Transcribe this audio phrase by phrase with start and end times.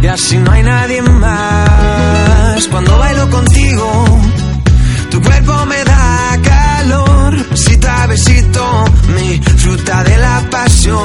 [0.00, 4.20] Y así no hay nadie más cuando bailo contigo.
[5.10, 8.84] Tu cuerpo me da calor, besito a besito,
[9.16, 10.98] mi fruta de la pasión.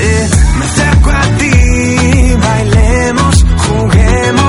[0.00, 4.43] Eh, me acerco a ti, bailemos, juguemos,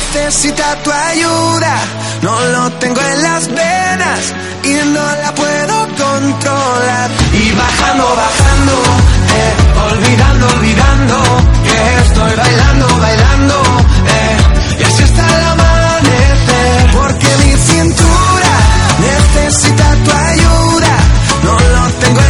[0.00, 1.74] necesita tu ayuda.
[2.22, 4.20] No lo tengo en las venas
[4.64, 7.10] y no la puedo controlar.
[7.32, 8.74] Y bajando, bajando,
[9.38, 9.52] eh,
[9.92, 11.16] olvidando, olvidando
[11.64, 13.56] que estoy bailando, bailando.
[14.16, 14.36] Eh,
[14.80, 16.90] y así hasta el amanecer.
[16.98, 18.54] Porque mi cintura
[19.08, 20.94] necesita tu ayuda.
[21.44, 22.29] No lo tengo en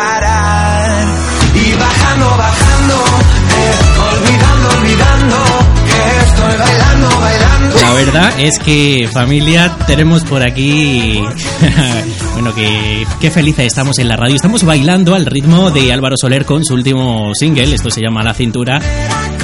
[8.13, 11.17] Verdad es que familia tenemos por aquí,
[12.33, 14.35] bueno que qué felices estamos en la radio.
[14.35, 18.33] Estamos bailando al ritmo de Álvaro Soler con su último single, esto se llama La
[18.33, 18.81] Cintura.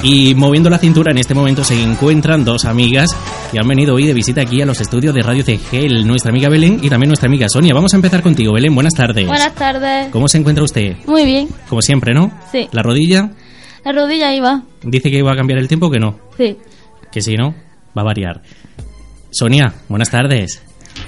[0.04, 3.10] Y moviendo la cintura en este momento se encuentran dos amigas
[3.54, 6.50] que han venido hoy de visita aquí a los estudios de Radio CGL, nuestra amiga
[6.50, 7.73] Belén y también nuestra amiga Sonia.
[7.73, 9.26] Vamos a empezar contigo, Belén, buenas tardes.
[9.26, 10.10] Buenas tardes.
[10.11, 10.98] ¿Cómo se encuentra usted?
[11.05, 11.48] Muy bien.
[11.70, 12.32] Como siempre, ¿no?
[12.52, 12.67] Sí.
[12.73, 13.32] ¿La rodilla?
[13.86, 14.64] La rodilla iba.
[14.84, 16.20] Dice que iba a cambiar el tiempo o que no.
[16.38, 16.58] Sí.
[17.10, 17.55] Que si no,
[17.98, 18.42] va a variar.
[19.32, 20.62] Sonia, buenas tardes.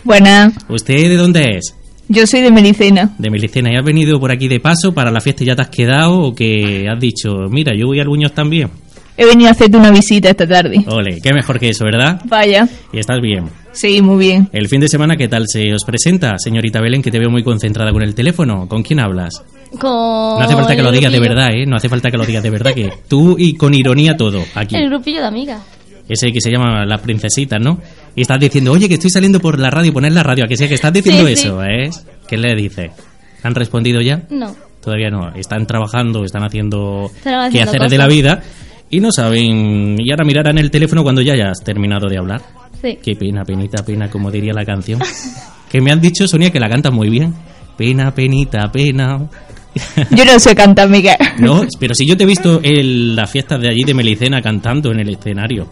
[0.03, 1.75] Buenas, ¿Usted de dónde es?
[2.07, 3.13] yo soy de Melicena.
[3.17, 3.71] De Milicena.
[3.71, 6.19] ¿Y has venido por aquí de paso para la fiesta y ya te has quedado
[6.19, 8.69] o que has dicho, mira, yo voy al Buños también?
[9.17, 10.83] He venido a hacerte una visita esta tarde.
[10.87, 12.21] Ole, qué mejor que eso, ¿verdad?
[12.25, 13.49] Vaya, Y estás bien.
[13.73, 14.49] sí, muy bien.
[14.53, 17.43] El fin de semana, ¿qué tal se os presenta, señorita Belén, que te veo muy
[17.43, 18.67] concentrada con el teléfono?
[18.67, 19.43] ¿Con quién hablas?
[19.77, 21.65] Con No hace falta que lo digas de verdad, ¿eh?
[21.67, 24.75] No hace falta que lo digas de verdad, que tú y con ironía todo, aquí.
[24.77, 25.61] El grupillo de amigas.
[26.09, 27.79] Ese que se llama Las Princesitas, ¿no?
[28.15, 30.57] Y estás diciendo, oye, que estoy saliendo por la radio, poner la radio, a que
[30.57, 31.47] sea que estás diciendo Sí, sí.
[31.47, 31.89] eso, ¿eh?
[32.27, 32.89] ¿Qué le dice?
[33.43, 34.23] ¿Han respondido ya?
[34.31, 34.55] No.
[34.83, 35.29] Todavía no.
[35.35, 38.41] Están trabajando, están haciendo haciendo quehaceres de la vida
[38.89, 39.95] y no saben.
[39.99, 42.41] Y ahora mirarán el teléfono cuando ya hayas terminado de hablar.
[42.81, 42.97] Sí.
[43.03, 44.99] Qué pena, penita, pena, como diría la canción.
[45.69, 47.33] que me han dicho, Sonia, que la cantas muy bien.
[47.77, 49.29] Pena, penita, pena.
[50.11, 51.15] Yo no sé cantar, Miguel.
[51.37, 54.91] no, pero si yo te he visto en las fiestas de allí de Melicena cantando
[54.91, 55.67] en el escenario.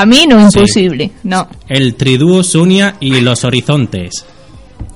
[0.00, 0.58] A mí no es Sí.
[0.60, 1.48] imposible, no.
[1.68, 4.24] El tridúo Sonia y los horizontes.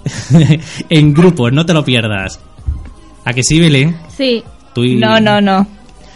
[0.88, 2.40] en grupos, no te lo pierdas.
[3.24, 3.96] ¿A que sí, Belén?
[4.16, 4.42] Sí.
[4.74, 5.66] Tú, y- No, no, no.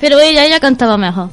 [0.00, 1.30] Pero ella, ella cantaba mejor.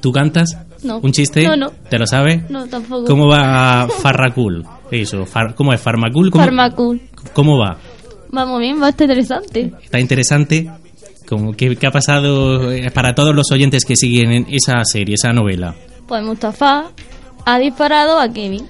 [0.00, 0.56] ¿Tú cantas?
[0.82, 0.98] No.
[0.98, 1.46] ¿Un chiste?
[1.46, 1.70] No, no.
[1.88, 2.50] ¿Te lo sabes?
[2.50, 3.04] No, tampoco.
[3.06, 4.64] ¿Cómo va Farracul?
[4.90, 5.80] Eso, far- ¿cómo es?
[5.80, 6.30] ¿Farmacul?
[6.30, 7.00] ¿Cómo, Farmacul.
[7.32, 7.78] ¿Cómo va?
[8.30, 9.72] Vamos bien, va a estar interesante.
[9.82, 10.68] ¿Está interesante?
[11.26, 15.14] Como, ¿qué, qué ha pasado eh, para todos los oyentes que siguen en esa serie,
[15.14, 15.74] esa novela?
[16.06, 16.90] Pues Mustafa
[17.44, 18.66] ha disparado a Kevin.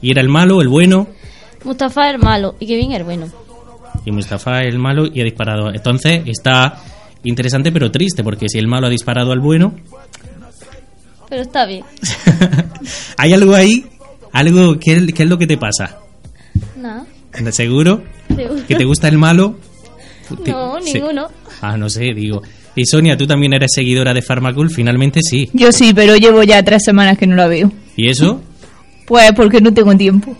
[0.00, 1.06] ¿Y era el malo, el bueno?
[1.64, 3.26] Mustafa es el malo y Kevin es el bueno.
[4.04, 5.72] Y Mustafa el malo y ha disparado.
[5.72, 6.80] Entonces está
[7.24, 9.74] interesante pero triste, porque si el malo ha disparado al bueno,
[11.28, 11.84] Pero está bien.
[13.16, 13.84] ¿hay algo ahí?
[14.32, 14.78] ¿Algo?
[14.78, 15.98] ¿Qué, qué es lo que te pasa?
[16.76, 17.04] Nada.
[17.50, 18.02] ¿Seguro?
[18.34, 18.62] Seguro.
[18.66, 19.56] ¿Que te gusta el malo?
[20.44, 21.28] Te- No, ninguno.
[21.60, 22.42] Ah, no sé, digo.
[22.78, 25.50] Y Sonia, tú también eres seguidora de Pharmacul, finalmente sí.
[25.52, 27.72] Yo sí, pero llevo ya tres semanas que no la veo.
[27.96, 28.40] ¿Y eso?
[29.04, 30.36] Pues porque no tengo tiempo.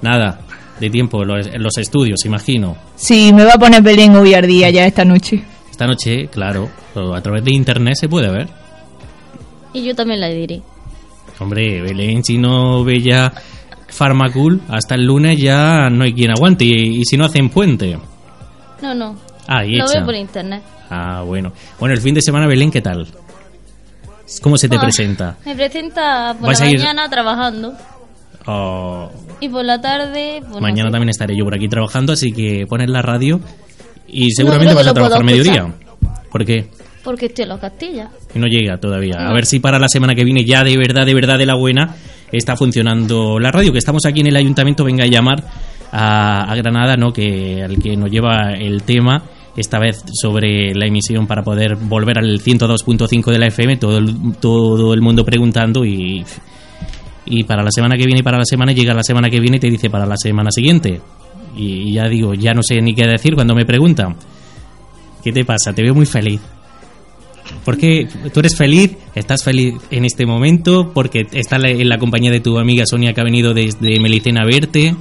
[0.00, 0.38] Nada,
[0.78, 2.76] de tiempo, los, los estudios, imagino.
[2.94, 5.42] Sí, me va a poner Belén hoy al día ya esta noche.
[5.68, 8.46] Esta noche, claro, o a través de internet se puede ver.
[9.74, 10.62] Y yo también la diré.
[11.40, 13.32] Hombre, Belén, si no ve ya
[13.88, 16.64] Pharmacul, hasta el lunes ya no hay quien aguante.
[16.64, 17.98] Y, y si no hacen puente.
[18.80, 19.16] No, no.
[19.48, 19.98] Ah, y Lo hecha.
[19.98, 20.62] veo por internet.
[20.90, 21.52] Ah, bueno.
[21.78, 23.06] Bueno, el fin de semana, Belén, ¿qué tal?
[24.40, 25.36] ¿Cómo se te Ah, presenta?
[25.44, 27.74] Me presenta por ¿Vas la ir- mañana trabajando.
[28.46, 29.10] Oh,
[29.40, 30.40] Y por la tarde.
[30.48, 33.40] no mañana también estaré yo por aquí trabajando, así que pones la radio
[34.08, 35.72] y seguramente que vas a trabajar mediodía.
[36.30, 36.66] ¿Por qué?
[37.04, 38.08] Porque estoy en los Castillas.
[38.34, 39.16] Y no llega todavía.
[39.18, 39.34] A No.
[39.34, 41.94] ver si para la semana que viene ya de verdad, de verdad, de la buena,
[42.30, 43.72] está funcionando la radio.
[43.72, 45.44] Que estamos aquí en el ayuntamiento, venga a llamar
[45.92, 47.12] a, Granada, ¿no?
[47.12, 49.22] Que al que nos lleva el tema,
[49.56, 54.36] esta vez sobre la emisión para poder volver al 102.5 de la FM, todo el,
[54.40, 56.24] todo el mundo preguntando y,
[57.26, 59.58] y para la semana que viene y para la semana llega la semana que viene
[59.58, 61.00] y te dice para la semana siguiente.
[61.54, 64.16] Y, ya digo, ya no sé ni qué decir cuando me preguntan.
[65.22, 65.72] ¿Qué te pasa?
[65.72, 66.40] Te veo muy feliz.
[67.64, 72.40] Porque tú eres feliz, estás feliz en este momento, porque estás en la compañía de
[72.40, 74.96] tu amiga Sonia que ha venido desde Melicena a verte.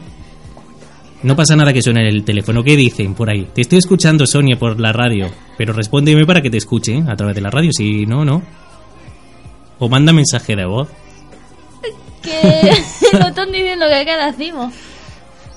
[1.24, 2.64] No pasa nada que suene el teléfono.
[2.64, 3.48] ¿Qué dicen por ahí?
[3.54, 5.28] Te estoy escuchando, Sonia, por la radio.
[5.58, 7.04] Pero respóndeme para que te escuche ¿eh?
[7.08, 7.70] a través de la radio.
[7.72, 8.42] Si no, no.
[9.80, 10.90] O manda mensaje de voz.
[12.24, 12.72] Que
[13.20, 14.74] nos están diciendo que qué decimos.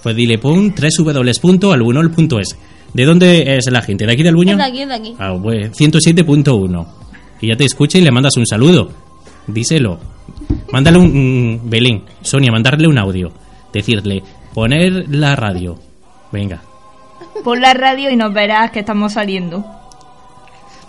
[0.02, 2.58] Pues dile, pon www.albunol.es.
[2.92, 4.06] ¿De dónde es la gente?
[4.06, 4.52] ¿De aquí del Buño?
[4.52, 5.14] Es de aquí, es de aquí.
[5.18, 6.86] Ah, pues 107.1.
[7.40, 8.90] Y ya te escucha y le mandas un saludo.
[9.46, 9.98] Díselo.
[10.72, 11.54] Mándale un...
[11.54, 13.32] mm, Belén, Sonia, mandarle un audio.
[13.72, 14.22] Decirle,
[14.54, 15.78] poner la radio.
[16.32, 16.62] Venga,
[17.42, 19.64] Pon la radio y nos verás que estamos saliendo.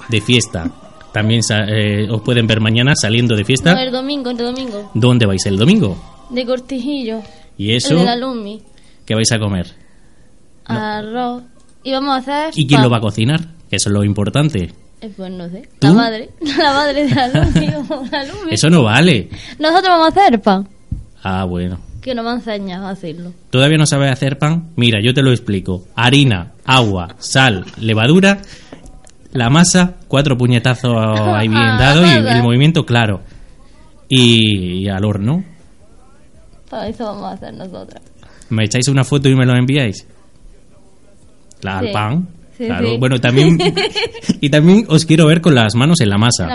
[0.09, 0.69] de fiesta.
[1.11, 3.81] También eh, os pueden ver mañana saliendo de No, fiesta.
[3.81, 4.91] el domingo, el domingo.
[4.93, 5.97] ¿Dónde vais el domingo?
[6.29, 7.21] De cortijillo.
[7.57, 8.61] Y El eso, de la Lumi.
[9.05, 9.67] ¿qué vais a comer?
[10.65, 11.43] Arroz.
[11.83, 12.53] Y vamos a hacer.
[12.55, 13.39] ¿Y quién lo va a cocinar?
[13.69, 14.73] Que eso es lo importante.
[15.01, 15.67] Eh, Pues no sé.
[15.79, 15.87] ¿Tú?
[15.87, 16.29] La madre.
[16.57, 17.67] La madre de la Lumi.
[17.89, 18.51] o la Lumi.
[18.51, 19.29] Eso no vale.
[19.59, 20.67] Nosotros vamos a hacer pan.
[21.23, 21.77] Ah, bueno.
[22.05, 23.33] Que no me han enseñado a hacerlo.
[23.49, 24.69] ¿Todavía no sabes hacer pan?
[24.75, 25.85] Mira, yo te lo explico.
[25.95, 28.43] Harina, agua, sal, levadura,
[29.31, 30.93] la masa, cuatro puñetazos
[31.33, 33.21] ahí bien dados y el movimiento claro.
[34.07, 35.43] Y, y al horno.
[36.69, 38.03] Para eso vamos a hacer nosotras.
[38.49, 40.05] ¿Me echáis una foto y me lo enviáis?
[41.61, 41.91] La, al Sí.
[41.91, 42.27] pan.
[42.55, 42.87] Sí, claro.
[42.91, 42.97] sí.
[42.99, 43.57] Bueno, también...
[44.41, 46.45] y también os quiero ver con las manos en la masa.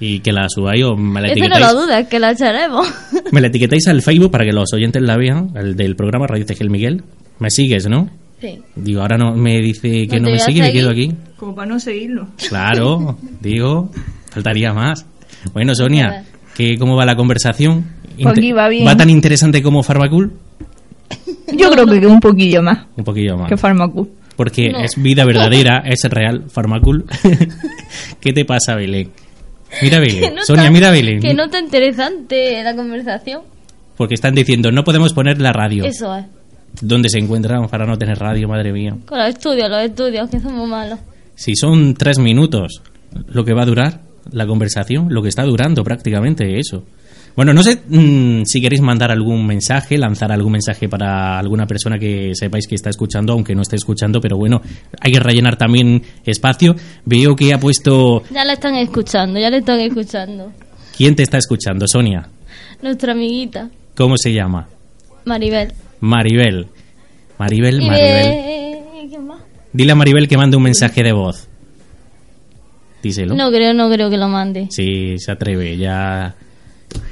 [0.00, 2.88] Y que la subáis o me la Eso no lo dudes, que la echaremos.
[3.32, 6.46] Me la etiquetáis al Facebook para que los oyentes la vean, el del programa Radio
[6.46, 7.02] Tegel Miguel.
[7.38, 8.08] Me sigues, ¿no?
[8.40, 8.58] sí.
[8.74, 11.12] Digo, ahora no me dice que No no, me sigue, me quedo aquí.
[11.36, 12.28] Como para no seguirlo.
[12.48, 13.90] Claro, digo,
[14.30, 15.04] faltaría más.
[15.52, 16.24] Bueno, Sonia,
[16.56, 17.84] ¿qué, ¿cómo va la conversación?
[18.22, 18.86] Pues aquí va bien.
[18.86, 20.32] ¿Va tan interesante como Farmacul?
[21.54, 23.48] Yo creo que un poquillo más Un poquillo más.
[23.48, 24.08] que Farmacul.
[24.36, 24.78] Porque No.
[24.80, 27.04] es vida verdadera, es real, Farmacul.
[28.20, 29.10] ¿Qué te pasa, Belén?
[29.82, 31.20] Mira Que Belén, no Sonia, está- mira Belén.
[31.20, 33.42] Que no está interesante la conversación.
[33.96, 35.84] Porque están diciendo, no podemos poner la radio.
[35.84, 36.24] Eso es.
[36.80, 38.96] ¿Dónde se encuentran para no tener radio, madre mía?
[39.06, 40.98] Con los estudios, los estudios, que somos malos.
[41.34, 42.82] Si son tres minutos
[43.28, 44.00] lo que va a durar
[44.30, 46.84] la conversación, lo que está durando prácticamente eso.
[47.36, 51.98] Bueno, no sé mm, si queréis mandar algún mensaje, lanzar algún mensaje para alguna persona
[51.98, 54.60] que sepáis que está escuchando, aunque no esté escuchando, pero bueno,
[55.00, 56.74] hay que rellenar también espacio.
[57.04, 58.22] Veo que ha puesto...
[58.30, 60.52] Ya la están escuchando, ya la están escuchando.
[60.96, 61.86] ¿Quién te está escuchando?
[61.88, 62.28] Sonia.
[62.82, 64.66] Nuestra amiguita, ¿Cómo se llama?
[65.24, 65.72] Maribel.
[66.00, 66.66] Maribel.
[67.38, 68.24] Maribel, Y Maribel.
[68.24, 68.82] de...
[69.08, 69.40] ¿Quién más?
[69.72, 71.48] Dile a Maribel que mande un mensaje de voz.
[73.02, 73.34] Díselo.
[73.34, 74.66] No creo, no creo que lo mande.
[74.70, 76.34] Sí, se atreve, ya...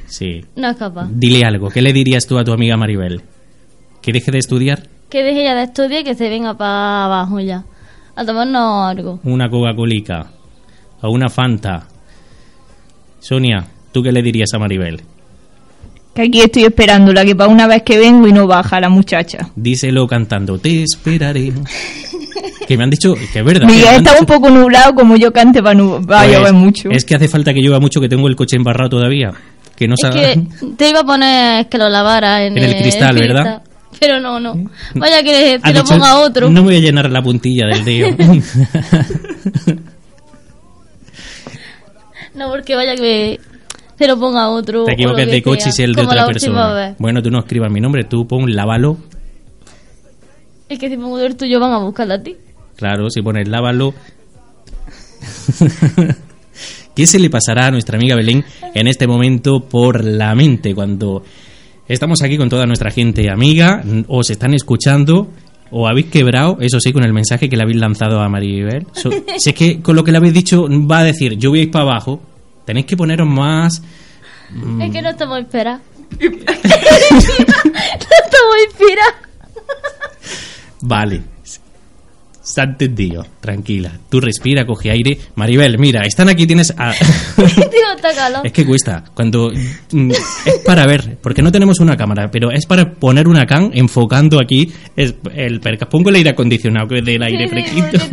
[0.08, 0.44] Sí.
[0.56, 1.08] No es capaz.
[1.12, 1.68] Dile algo.
[1.70, 3.22] ¿Qué le dirías tú a tu amiga Maribel?
[4.02, 4.82] ¿Que deje de estudiar?
[5.10, 7.64] Que deje ya de estudiar y que se venga para abajo ya.
[8.16, 9.20] A tomarnos algo.
[9.24, 10.30] Una Coca-Colica.
[11.02, 11.86] O una Fanta.
[13.20, 15.02] Sonia, ¿tú qué le dirías a Maribel?
[16.14, 19.50] Que aquí estoy esperándola, que para una vez que vengo y no baja la muchacha.
[19.54, 21.52] Díselo cantando, te esperaré.
[22.66, 23.68] que me han dicho que es verdad.
[23.68, 26.90] Miguel está dicho- un poco nublado, como yo cante va, a Pues, llover mucho.
[26.90, 29.32] Es que hace falta que llueva mucho, que tengo el coche embarrado todavía.
[29.78, 30.42] Que no Es que
[30.76, 33.62] te iba a poner que lo lavara en, En el cristal, ¿verdad?
[34.00, 34.54] Pero no, no.
[34.94, 36.50] Vaya que te lo dicho, ponga otro.
[36.50, 38.08] No me voy a llenar la puntilla del dedo.
[42.34, 43.40] No, porque vaya que
[43.98, 44.84] se lo ponga otro.
[44.84, 46.94] Te equivocas de coche y es el de otra persona.
[46.98, 48.96] Bueno, tú no escribas mi nombre, tú pon lávalo.
[50.68, 52.36] Es que si pongo el tuyo van a buscarla a ti.
[52.76, 53.92] Claro, si pones lávalo.
[56.98, 61.22] ¿Qué se le pasará a nuestra amiga Belén en este momento por la mente cuando
[61.86, 65.28] estamos aquí con toda nuestra gente amiga, os están escuchando
[65.70, 68.84] o habéis quebrado, eso sí, con el mensaje que le habéis lanzado a Maribel?
[68.94, 71.60] So- si es que con lo que le habéis dicho va a decir, yo voy
[71.60, 72.20] a ir para abajo,
[72.64, 73.80] tenéis que poneros más...
[74.50, 74.82] Mm.
[74.82, 75.82] Es que no estamos esperados.
[76.20, 76.50] no estamos
[78.66, 79.14] inspirados.
[80.80, 81.22] Vale.
[82.56, 83.26] Ha entendido.
[83.40, 83.92] Tranquila.
[84.08, 85.18] Tú respira, coge aire.
[85.34, 86.72] Maribel, mira, están aquí, tienes...
[86.76, 86.92] a-
[87.98, 89.04] está es que cuesta.
[89.14, 89.50] Cuando...
[89.92, 93.70] mm, Es para ver, porque no tenemos una cámara, pero es para poner una can
[93.74, 95.88] enfocando aquí el perca.
[95.88, 97.98] Pongo el aire acondicionado, que es del aire fresquito.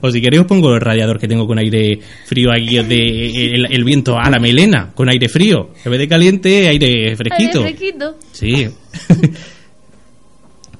[0.00, 3.66] O si queréis os pongo el radiador que tengo con aire frío aquí de el,
[3.72, 5.70] el viento a la melena, con aire frío.
[5.84, 7.60] En vez de caliente, aire fresquito.
[7.64, 8.18] Aire fresquito.
[8.32, 8.68] Sí.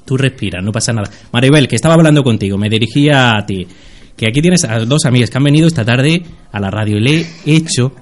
[0.04, 1.10] Tú respira, no pasa nada.
[1.32, 3.66] Maribel, que estaba hablando contigo, me dirigía a ti.
[4.16, 7.26] Que aquí tienes a dos amigas que han venido esta tarde a la radio le
[7.46, 7.92] he hecho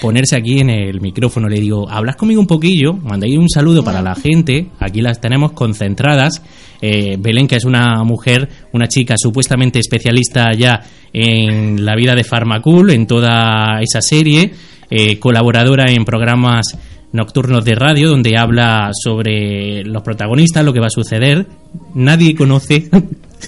[0.00, 1.48] ponerse aquí en el micrófono.
[1.48, 4.68] Le digo, hablas conmigo un poquillo, mandáis un saludo para la gente.
[4.80, 6.42] Aquí las tenemos concentradas.
[6.80, 10.80] Eh, Belén, que es una mujer, una chica supuestamente especialista ya
[11.12, 14.52] en la vida de Farmacul, en toda esa serie,
[14.90, 16.76] eh, colaboradora en programas
[17.14, 21.46] nocturnos de radio donde habla sobre los protagonistas, lo que va a suceder.
[21.94, 22.90] Nadie conoce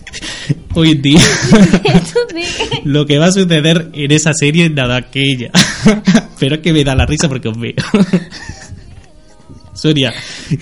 [0.75, 1.20] hoy en día
[2.85, 5.50] lo que va a suceder en esa serie nada que ella.
[6.38, 7.75] Pero es que me da la risa porque os veo.
[9.75, 10.14] Sonia,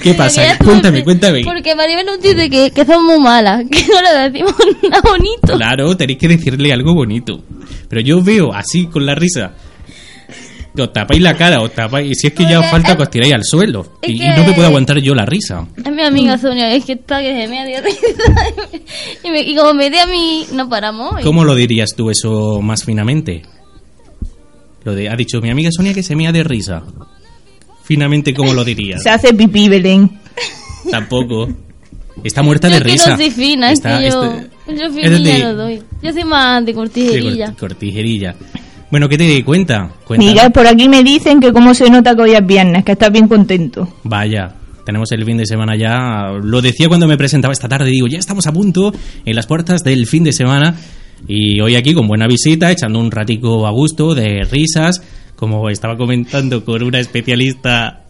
[0.03, 0.57] ¿qué pasa?
[0.59, 1.45] Cuéntame, cuéntame.
[1.45, 5.57] Porque Maribel nos dice que, que son muy malas, que no le decimos nada bonito.
[5.57, 7.45] Claro, tenéis que decirle algo bonito.
[7.89, 9.53] Pero yo os veo así con la risa.
[10.77, 12.11] Os tapáis la cara, os tapáis.
[12.11, 13.87] Y si es que ya os falta es- que os tiráis al suelo.
[14.03, 15.67] es Y, no me puedo aguantar yo la risa.
[15.77, 17.99] Es mi amiga Sonia, es que está que se me dio risa.
[19.25, 21.21] Y, me- y como me di a mí, no paramos.
[21.21, 23.43] y- ¿Cómo lo dirías tú eso más finamente?
[24.85, 26.83] Lo de, ha dicho mi amiga Sonia que se mea de risa.
[27.85, 29.03] Finamente, ¿cómo lo dirías?
[29.03, 30.11] Se hace pipí, Belén.
[30.91, 31.49] Tampoco.
[32.23, 33.11] Está muerta Yo de es que risa.
[33.11, 35.83] no soy fina, es Está- que yo, este- yo es de- no doy.
[36.03, 37.47] Yo soy más de de cortijerilla.
[37.53, 38.35] cort- cortijerilla.
[38.95, 39.91] Bueno, ¿qué te cuenta?
[40.07, 40.25] Cuenta.
[40.25, 43.11] Mira, por aquí me dicen que cómo se nota que hoy es viernes, que estás
[43.11, 43.89] bien contento.
[44.05, 44.55] Vaya,
[44.87, 46.31] tenemos el fin de semana ya.
[46.41, 48.93] Lo decía cuando me presentaba esta tarde, digo, ya estamos a punto
[49.25, 50.77] en las puertas del fin de semana.
[51.27, 55.03] Y hoy aquí con buena visita, echando un ratico a gusto de risas,
[55.35, 58.04] como estaba comentando con una especialista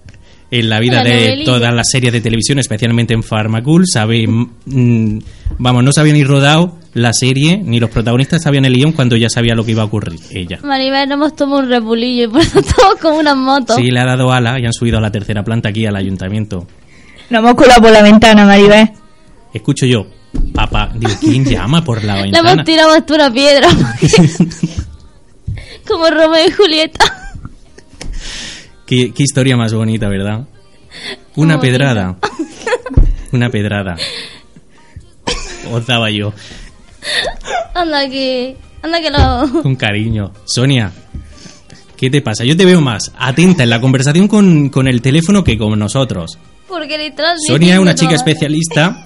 [0.51, 1.45] en la vida La de novelilla.
[1.45, 5.19] todas las series de televisión, especialmente en Pharmacul, sabe, mm,
[5.59, 9.17] vamos, no se había ni rodado la serie, ni los protagonistas sabían el guion cuando
[9.17, 10.59] ya sabía lo que iba a ocurrir ella.
[10.63, 13.77] Maribel, no hemos tomado un repulillo y por eso estamos como unas motos.
[13.77, 16.67] Sí, le ha dado ala y han subido a la tercera planta aquí al ayuntamiento.
[17.31, 18.91] Nos hemos colado por la ventana, Maribel.
[19.53, 20.07] Escucho yo,
[20.53, 22.53] papá, digo, ¿quién llama por la Le ventana?
[22.53, 23.69] hemos tirado hasta una piedra.
[25.89, 27.24] como Romeo y Julieta.
[28.87, 30.47] ¿Qué, qué historia más bonita, ¿verdad?
[31.37, 32.17] Una pedrada.
[33.33, 33.97] Una pedrada.
[35.73, 36.33] Os daba yo,
[37.75, 38.57] Anda que...
[38.83, 39.63] Anda que lo...
[39.63, 40.33] con cariño.
[40.45, 40.93] Sonia,
[41.97, 42.45] ¿qué te pasa?
[42.45, 46.39] Yo te veo más atenta en la conversación con, con el teléfono que con nosotros.
[46.69, 47.37] Porque literal...
[47.47, 48.19] Sonia es una chica todo.
[48.19, 49.03] especialista.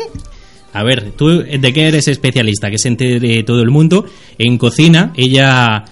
[0.73, 2.71] A ver, ¿tú de qué eres especialista?
[2.71, 4.05] Que se entere todo el mundo.
[4.37, 5.85] En cocina, ella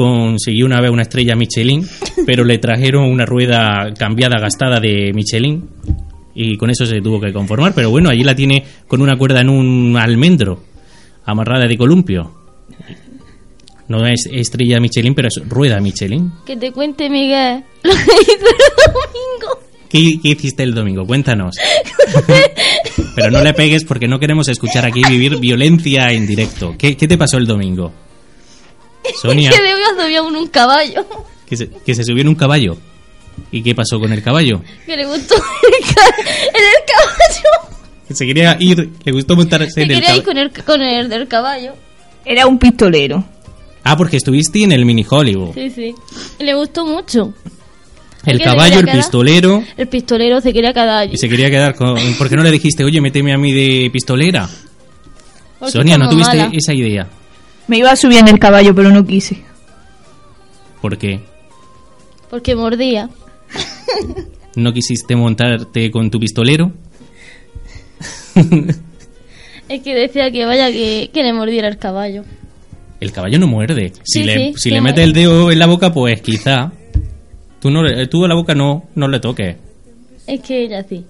[0.00, 1.86] consiguió una vez una estrella Michelin,
[2.26, 5.68] pero le trajeron una rueda cambiada, gastada de Michelin.
[6.34, 7.74] Y con eso se tuvo que conformar.
[7.74, 10.62] Pero bueno, allí la tiene con una cuerda en un almendro,
[11.26, 12.32] amarrada de columpio.
[13.88, 16.32] No es estrella Michelin, pero es rueda Michelin.
[16.46, 18.38] Que te cuente Miguel lo que el
[18.86, 19.60] domingo.
[19.90, 21.04] ¿Qué, qué hiciste el domingo?
[21.04, 21.56] Cuéntanos.
[23.16, 26.76] Pero no le pegues porque no queremos escuchar aquí vivir violencia en directo.
[26.78, 27.92] ¿Qué, qué te pasó el domingo?
[29.20, 31.06] Sonia, Que debió subir en un caballo.
[31.46, 32.76] que se, que se subió en un caballo.
[33.52, 34.60] ¿Y qué pasó con el caballo?
[34.86, 37.76] Que le gustó el ca- en el caballo.
[38.06, 40.24] Que se quería ir, le gustó montarse Se en el quería ir caballo.
[40.24, 41.72] con el, con el del caballo.
[42.24, 43.24] Era un pistolero.
[43.82, 45.54] Ah, porque estuviste en el mini Hollywood.
[45.54, 45.94] Sí, sí.
[46.38, 47.32] Y le gustó mucho.
[48.26, 48.96] El ¿Qué se caballo, el quedar?
[48.98, 49.64] pistolero.
[49.78, 51.14] El pistolero se quería quedar allí.
[51.14, 51.96] Y se quería quedar con...
[52.18, 54.46] ¿Por qué no le dijiste, oye, méteme a mí de pistolera?
[55.58, 56.52] Porque Sonia, ¿no tuviste malas.
[56.54, 57.08] esa idea?
[57.70, 59.42] Me iba a subir en el caballo, pero no quise.
[60.82, 61.20] ¿Por qué?
[62.28, 63.08] Porque mordía.
[64.56, 66.72] ¿No quisiste montarte con tu pistolero?
[69.68, 72.24] Es que decía que vaya que, que le mordiera el caballo.
[72.98, 73.92] El caballo no muerde.
[74.02, 76.72] Si Sí, le, sí, si le metes el dedo en la boca, pues quizá.
[77.60, 79.56] Tú, no, tú a la boca no, no le toques.
[80.26, 81.04] Es que ella sí.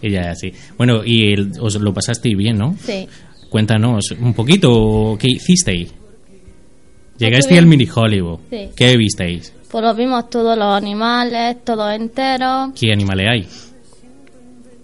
[0.00, 0.50] Ella así.
[0.78, 2.74] Bueno, y el- os lo pasasteis bien, ¿no?
[2.82, 3.06] Sí.
[3.50, 5.92] Cuéntanos un poquito qué hicisteis.
[7.18, 8.40] Llegasteis al mini Hollywood.
[8.50, 8.68] Sí.
[8.76, 9.52] ¿Qué visteis?
[9.70, 12.70] Pues lo vimos todos los animales, todos enteros.
[12.78, 13.48] ¿Qué animales hay?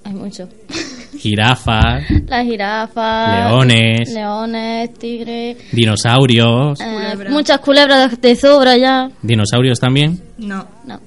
[0.05, 0.49] Hay muchos.
[1.19, 3.51] Jirafas, Las jirafas.
[3.51, 4.13] Leones.
[4.13, 5.57] Leones, tigres.
[5.71, 6.81] dinosaurios.
[6.81, 9.09] eh, muchas culebras de sobra ya.
[9.23, 10.21] Dinosaurios también.
[10.39, 10.99] No, No.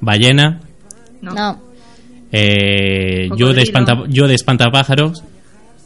[0.00, 0.60] Ballena.
[1.22, 1.32] no.
[1.34, 1.60] No.
[2.30, 5.22] eh, yo, de espanta, yo de espantapájaros.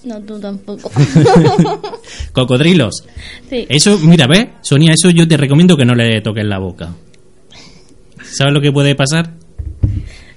[0.05, 0.91] No, tú tampoco.
[2.33, 3.05] Cocodrilos.
[3.49, 3.67] sí.
[3.69, 4.49] Eso, mira, ¿ves?
[4.63, 6.91] Sonia, eso yo te recomiendo que no le toques la boca.
[8.23, 9.35] ¿Sabes lo que puede pasar?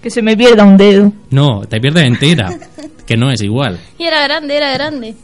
[0.01, 1.11] Que se me pierda un dedo.
[1.31, 2.49] No, te pierdes entera.
[3.07, 3.79] Que no es igual.
[3.97, 5.15] Y era grande, era grande.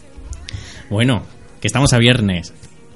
[0.90, 1.24] Bueno,
[1.60, 2.54] que estamos a viernes.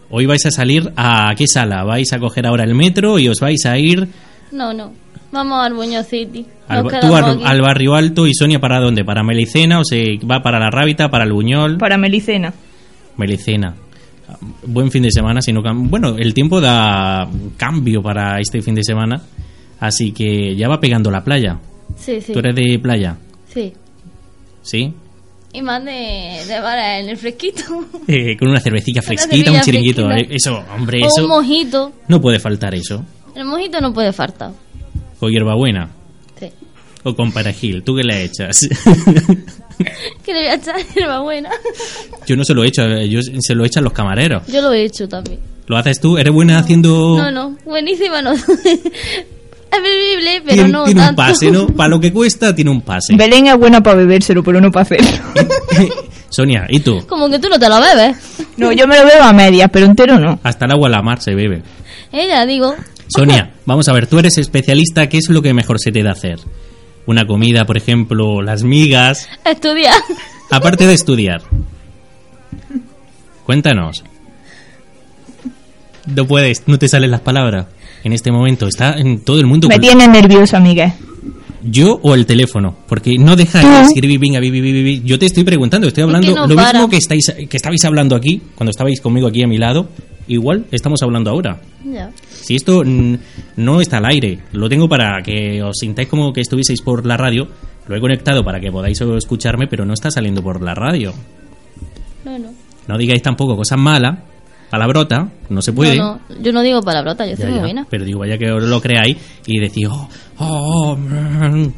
[0.09, 1.83] Hoy vais a salir a qué sala?
[1.83, 4.07] ¿Vais a coger ahora el metro y os vais a ir
[4.51, 4.93] No, no.
[5.31, 6.45] Vamos al Buño City.
[6.67, 9.03] Al, tú al, barrio alto y Sonia para dónde?
[9.05, 11.77] ¿Para Melicena o se va para la Rábita, para el Buñol?
[11.77, 12.53] Para Melicena.
[13.17, 13.75] Melicena.
[14.65, 18.73] Buen fin de semana, si no cam- bueno, el tiempo da cambio para este fin
[18.75, 19.21] de semana,
[19.79, 21.59] así que ya va pegando la playa.
[21.95, 22.33] Sí, sí.
[22.33, 23.17] ¿Tú eres de playa?
[23.47, 23.71] Sí.
[24.63, 24.91] ¿Sí?
[25.53, 27.61] Y más de, de vara en el fresquito.
[28.07, 30.05] Eh, con una cervecita Una fresquita, un chiringuito.
[30.07, 30.33] fresquita.
[30.33, 31.27] eh, Eso, hombre, O un eso.
[31.27, 31.91] mojito.
[32.07, 33.03] No puede faltar eso.
[33.35, 34.51] El mojito no puede faltar.
[35.19, 35.89] Con hierbabuena.
[37.05, 37.83] O con perejil.
[37.83, 38.67] ¿Tú qué le echas?
[40.23, 41.49] Que le voy a echar hierba buena.
[42.25, 44.47] yo no se lo he hecho, eh, yo se lo echan los camareros.
[44.47, 45.39] Yo lo he hecho también.
[45.67, 46.17] ¿Lo haces tú?
[46.17, 47.17] ¿Eres buena haciendo...?
[47.17, 47.57] No, no.
[47.65, 48.31] Buenísima no.
[48.33, 48.43] es
[49.71, 51.21] bebible, pero tiene no tiene un tanto.
[51.21, 51.67] pase, ¿no?
[51.75, 53.15] Para lo que cuesta, tiene un pase.
[53.17, 55.09] Belén es buena para bebérselo, pero no para hacerlo.
[56.29, 57.05] Sonia, ¿y tú?
[57.05, 58.17] Como que tú no te lo bebes.
[58.55, 60.39] No, yo me lo bebo a medias, pero entero no.
[60.41, 61.61] Hasta el agua a la mar se bebe.
[62.13, 62.73] Ella, digo.
[63.07, 66.11] Sonia, vamos a ver, tú eres especialista, ¿qué es lo que mejor se te da
[66.11, 66.39] hacer?
[67.07, 69.93] Una comida, por ejemplo, las migas, Estudiar.
[70.49, 71.41] aparte de estudiar.
[73.45, 74.03] Cuéntanos.
[76.07, 77.67] No puedes, no te salen las palabras.
[78.03, 79.67] En este momento está en todo el mundo.
[79.67, 80.91] Me tiene nerviosa, Miguel.
[81.63, 85.01] Yo o el teléfono, porque no deja de escribir, venga, vi, vi, vi, vi.
[85.03, 86.73] Yo te estoy preguntando, estoy hablando no lo para.
[86.73, 89.89] mismo que estáis que estabais hablando aquí, cuando estabais conmigo aquí a mi lado,
[90.27, 91.59] igual estamos hablando ahora.
[92.29, 96.81] Si esto no está al aire, lo tengo para que os sintáis como que estuvieseis
[96.81, 97.47] por la radio,
[97.87, 101.13] lo he conectado para que podáis escucharme, pero no está saliendo por la radio.
[102.23, 102.53] No, no.
[102.87, 104.19] No digáis tampoco cosas malas,
[104.69, 105.97] palabrota, no se puede.
[105.97, 106.41] No, no.
[106.41, 107.87] Yo no digo palabrota, yo soy muy buena.
[107.89, 110.07] Pero digo, vaya que os lo creáis y decís, oh,
[110.39, 111.71] oh, oh, mm",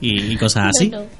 [0.00, 0.88] y, y cosas así.
[0.88, 1.18] No, no.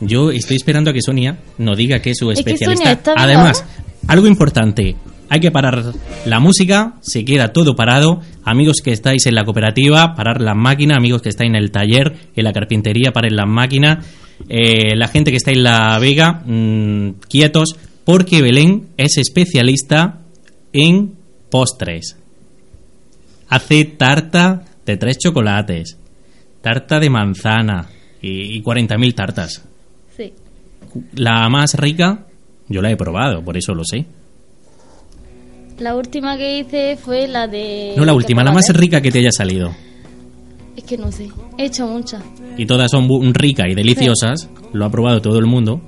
[0.00, 2.92] Yo estoy esperando a que Sonia no diga que es su que especialista.
[2.92, 3.24] Está viva.
[3.24, 3.64] Además,
[4.08, 4.96] algo importante,
[5.32, 5.82] hay que parar
[6.26, 8.20] la música, se queda todo parado.
[8.44, 10.96] Amigos que estáis en la cooperativa, parar la máquina.
[10.96, 14.02] Amigos que estáis en el taller, en la carpintería, paren la máquina.
[14.50, 20.20] Eh, la gente que está en la vega, mm, quietos, porque Belén es especialista
[20.74, 21.14] en
[21.50, 22.18] postres.
[23.48, 25.96] Hace tarta de tres chocolates,
[26.60, 27.88] tarta de manzana
[28.20, 29.64] y, y 40.000 tartas.
[30.14, 30.34] Sí.
[31.14, 32.26] La más rica,
[32.68, 34.06] yo la he probado, por eso lo sé.
[35.78, 37.94] La última que hice fue la de...
[37.96, 39.72] No la última, la más rica que te haya salido.
[40.76, 41.28] Es que no sé.
[41.58, 42.22] He hecho muchas.
[42.56, 44.48] Y todas son ricas y deliciosas.
[44.72, 45.80] Lo ha probado todo el mundo.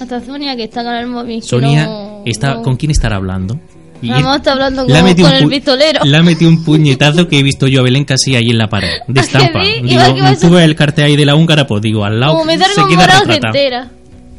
[0.00, 1.42] Hasta Sonia que está con el móvil.
[1.42, 3.58] Sonia, no- está, no- ¿con quién estará hablando?
[4.00, 6.04] Vamos, está hablando con, con un el pistolero.
[6.04, 8.68] Le ha metido un puñetazo que he visto yo a Belén casi ahí en la
[8.68, 9.64] pared, de ¿A que estampa.
[9.64, 9.72] sí?
[9.82, 10.02] Digo,
[10.40, 13.22] tuve el cartel ahí de la húngara, pues digo, al lado Como me se queda
[13.48, 13.90] entera.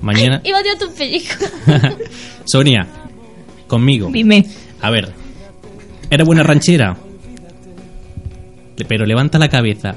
[0.01, 1.45] Mañana, Iba a tirar tu pellizco.
[2.45, 2.87] Sonia,
[3.67, 4.09] conmigo.
[4.11, 4.45] Dime.
[4.81, 5.11] A ver,
[6.09, 6.95] ¿eres buena ranchera?
[8.87, 9.95] Pero levanta la cabeza.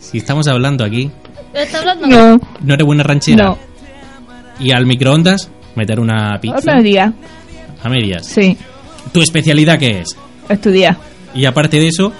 [0.00, 1.10] Si estamos hablando aquí,
[1.52, 2.06] ¿Pero está hablando?
[2.08, 2.40] No.
[2.62, 3.44] ¿no eres buena ranchera?
[3.44, 3.58] No.
[4.58, 5.48] ¿Y al microondas?
[5.76, 6.56] ¿Meter una pizza?
[6.56, 7.12] Otro día.
[7.82, 8.26] A medias.
[8.26, 8.56] Sí.
[9.12, 10.16] ¿Tu especialidad qué es?
[10.48, 10.96] Estudiar.
[11.34, 12.12] Y aparte de eso,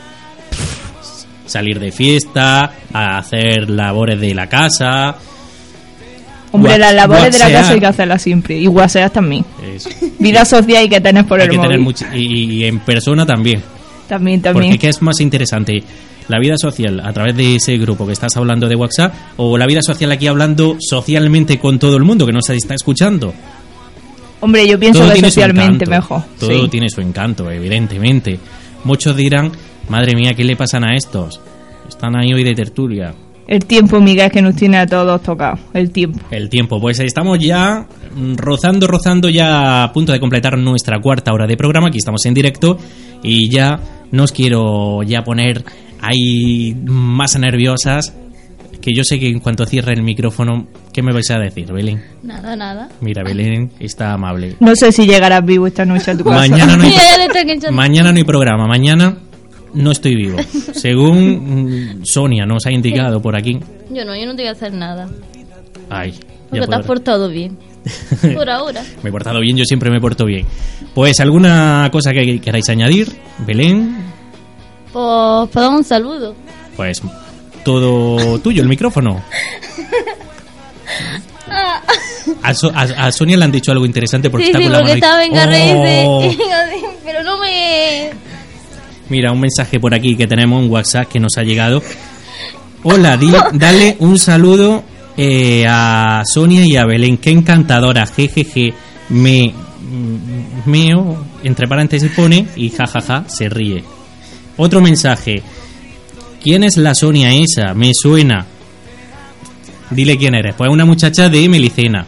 [1.46, 5.16] salir de fiesta, a hacer labores de la casa.
[6.54, 8.56] Hombre, las labores de la casa hay que hacerlas siempre.
[8.56, 9.44] Y guaseas también.
[9.74, 9.90] Eso.
[10.20, 11.80] Vida social hay que tener por Hay el que tener móvil.
[11.80, 12.06] mucho.
[12.14, 13.60] Y, y en persona también.
[14.08, 14.66] También, también.
[14.72, 15.82] Porque ¿qué es más interesante?
[16.28, 19.66] ¿La vida social a través de ese grupo que estás hablando de WhatsApp o la
[19.66, 23.34] vida social aquí hablando socialmente con todo el mundo que nos está escuchando?
[24.40, 26.22] Hombre, yo pienso todo que socialmente mejor.
[26.38, 26.68] Todo sí.
[26.70, 28.38] tiene su encanto, evidentemente.
[28.84, 29.50] Muchos dirán,
[29.88, 31.40] madre mía, ¿qué le pasan a estos?
[31.88, 33.14] Están ahí hoy de tertulia.
[33.46, 35.60] El tiempo, Miguel, que nos tiene a todos tocados.
[35.74, 36.18] El tiempo.
[36.30, 37.86] El tiempo, pues estamos ya
[38.36, 41.88] rozando, rozando ya a punto de completar nuestra cuarta hora de programa.
[41.88, 42.78] Aquí estamos en directo
[43.22, 43.78] y ya
[44.12, 45.64] no os quiero ya poner
[46.00, 48.14] ahí más nerviosas.
[48.80, 52.02] Que yo sé que en cuanto cierre el micrófono, ¿qué me vais a decir, Belén?
[52.22, 52.90] Nada, nada.
[53.00, 54.56] Mira, Belén está amable.
[54.60, 56.36] No sé si llegarás vivo esta noche a tu casa.
[56.36, 56.92] Mañana no hay,
[57.72, 59.16] mañana no hay programa, mañana
[59.74, 60.38] no estoy vivo.
[60.72, 63.58] Según mm, Sonia nos ha indicado por aquí.
[63.90, 65.08] Yo no, yo no te voy a hacer nada.
[65.90, 66.18] Ay,
[66.50, 67.56] Porque te has por- portado bien.
[68.34, 68.82] Por ahora.
[69.02, 70.46] Me he portado bien, yo siempre me porto bien.
[70.94, 73.12] Pues alguna cosa que queráis añadir,
[73.46, 73.96] Belén,
[74.90, 76.34] Pues, pues un saludo.
[76.76, 77.02] pues
[77.62, 79.22] todo tuyo, el micrófono.
[82.42, 84.72] A, So- a- a Sonia le han dicho algo interesante porque sí, está sí, con
[84.72, 86.32] la porque mano estaba en Oh.
[87.04, 88.10] pero no me...
[89.08, 91.82] Mira, un mensaje por aquí que tenemos, un WhatsApp que nos ha llegado.
[92.82, 94.82] Hola, di- dale un saludo
[95.16, 97.18] eh, a Sonia y a Belén.
[97.18, 98.72] Qué encantadora, jejeje.
[99.10, 99.52] Me.
[99.52, 103.84] mm, Meo, entre paréntesis pone, y jajaja, se ríe.
[104.56, 105.42] Otro mensaje.
[106.42, 107.74] ¿Quién es la Sonia esa?
[107.74, 108.46] Me suena.
[109.90, 110.54] Dile quién eres.
[110.54, 112.06] Pues una muchacha de Melicena.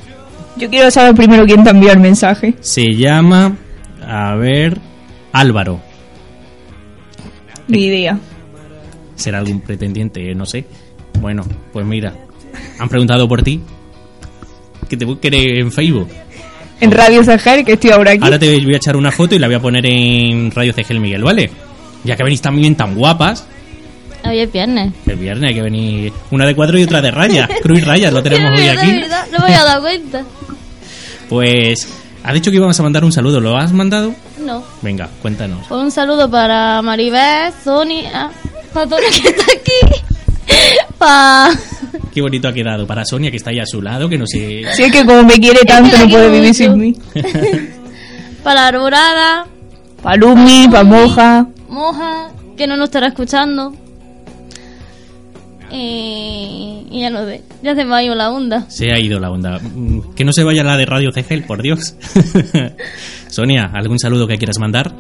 [0.56, 2.54] Yo quiero saber primero quién te envió el mensaje.
[2.60, 3.56] Se llama.
[4.06, 4.78] A ver.
[5.32, 5.80] Álvaro.
[7.68, 8.18] Ni idea.
[9.16, 10.64] será algún pretendiente, no sé.
[11.20, 12.12] Bueno, pues mira,
[12.78, 13.60] han preguntado por ti.
[14.88, 16.08] Que te busquen en Facebook.
[16.80, 18.20] En Radio Sajar, que estoy ahora aquí.
[18.22, 21.00] Ahora te voy a echar una foto y la voy a poner en Radio Cegel
[21.00, 21.50] Miguel, ¿vale?
[22.04, 23.46] Ya que venís también tan guapas,
[24.24, 24.92] Hoy es viernes.
[25.06, 27.48] el viernes hay que venir una de cuatro y otra de rayas.
[27.62, 28.92] Cruz y rayas, lo tenemos hoy aquí.
[29.32, 30.24] No me había dado cuenta.
[31.28, 31.88] Pues,
[32.26, 33.40] ha dicho que íbamos a mandar un saludo.
[33.40, 34.12] ¿Lo has mandado?
[34.44, 34.62] No.
[34.82, 35.66] Venga, cuéntanos.
[35.68, 38.30] Pues un saludo para Maribel, Sonia,
[38.72, 40.02] para Sonia que está aquí.
[40.98, 41.52] Para...
[42.12, 42.86] Qué bonito ha quedado.
[42.86, 44.62] Para Sonia, que está ahí a su lado, que no sé.
[44.74, 46.54] Si es que como me quiere tanto, no puede vivir mucho.
[46.54, 46.96] sin mí.
[48.42, 49.46] Para Arborada,
[50.02, 51.46] Pa' Lumi, pa' Moja.
[51.68, 53.74] Moja, que no nos estará escuchando.
[55.78, 58.64] Y, y ya no sé, ya se me ha ido la onda.
[58.70, 59.58] Se ha ido la onda.
[59.58, 61.96] Mm, Que no se vaya la de Radio Cegel, por Dios.
[63.28, 64.92] Sonia, ¿algún saludo que quieras mandar?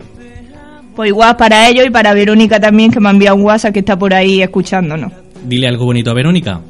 [0.94, 3.80] Pues igual para ellos y para Verónica también, que me ha enviado un WhatsApp que
[3.80, 5.12] está por ahí escuchándonos.
[5.44, 6.60] Dile algo bonito a Verónica.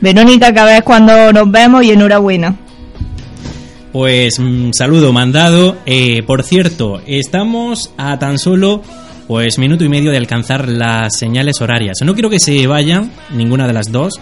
[0.00, 2.54] Verónica, cada vez cuando nos vemos y enhorabuena.
[3.92, 5.76] Pues mm, saludo mandado.
[5.86, 8.82] Eh, por cierto, estamos a tan solo
[9.28, 11.98] pues minuto y medio de alcanzar las señales horarias.
[12.02, 14.14] No quiero que se vayan ninguna de las dos.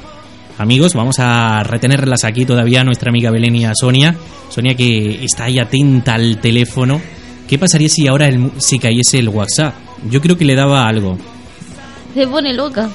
[0.58, 4.16] Amigos, vamos a retenerlas aquí todavía nuestra amiga Belén y a Sonia.
[4.48, 7.00] Sonia que está ahí atenta al teléfono.
[7.48, 9.74] ¿Qué pasaría si ahora el, si cayese el WhatsApp?
[10.10, 11.16] Yo creo que le daba algo.
[12.12, 12.90] Se pone loca.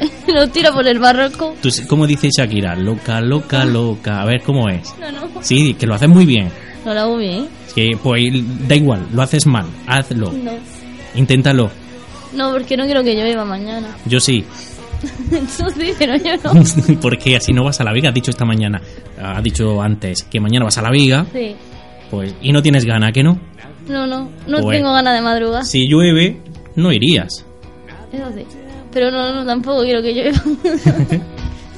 [0.28, 1.56] Nos tira por el barranco.
[1.62, 2.76] Tú, ¿Cómo dice Shakira?
[2.76, 4.20] Loca, loca, loca.
[4.20, 4.94] A ver cómo es.
[5.00, 5.42] No, no.
[5.42, 6.50] Sí, que lo haces muy bien.
[6.84, 7.48] No la hago bien.
[7.74, 8.22] Que pues
[8.68, 9.66] da igual, lo haces mal.
[9.86, 10.30] Hazlo.
[10.32, 10.52] No.
[11.18, 11.70] Inténtalo.
[12.32, 13.96] No, porque no quiero que llueva mañana.
[14.06, 14.44] Yo sí.
[15.32, 16.62] Eso sí, pero yo no.
[17.00, 18.08] Porque así no vas a la Vega.
[18.08, 18.80] Ha dicho esta mañana,
[19.22, 21.24] ha dicho antes que mañana vas a la Vega.
[21.32, 21.54] Sí.
[22.10, 23.38] Pues, y no tienes gana, ¿que no?
[23.88, 24.28] No, no.
[24.46, 24.70] No Bueno.
[24.70, 25.64] tengo ganas de madrugar.
[25.64, 26.40] Si llueve,
[26.74, 27.44] no irías.
[28.12, 28.42] Eso sí.
[28.92, 30.40] Pero no, no, tampoco quiero que llueva.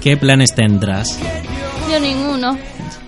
[0.00, 1.18] ¿Qué planes tendrás?
[1.90, 2.57] yo ninguno.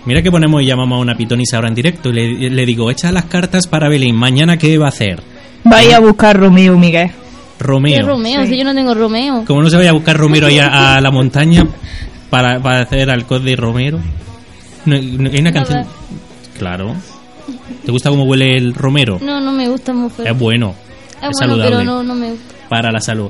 [0.05, 2.91] Mira que ponemos y llamamos a una pitonisa ahora en directo y le, le digo,
[2.91, 4.15] echa las cartas para Belén.
[4.15, 5.23] Mañana, ¿qué va a hacer?
[5.63, 7.09] Vaya a buscar Romeo, Miguel.
[7.09, 8.05] ¿Qué Romeo.
[8.05, 8.45] Romeo?
[8.45, 9.45] Si yo no tengo Romeo.
[9.45, 11.65] Como no se vaya a buscar Romero ahí a, a la montaña
[12.29, 13.99] para, para hacer alcohol de Romero.
[14.85, 15.85] No, no, hay una No, canción.
[16.57, 16.95] Claro.
[17.85, 19.19] ¿Te gusta cómo huele el Romero?
[19.21, 20.25] No, no me gusta muy feo.
[20.25, 20.69] Es bueno.
[20.71, 22.53] Es es bueno, saludable pero no, no me gusta.
[22.69, 23.29] para la salud.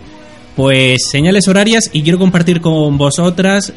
[0.56, 3.72] Pues señales horarias y quiero compartir con vosotras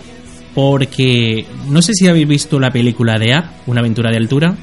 [0.54, 4.54] porque no sé si habéis visto la película de A, una aventura de altura.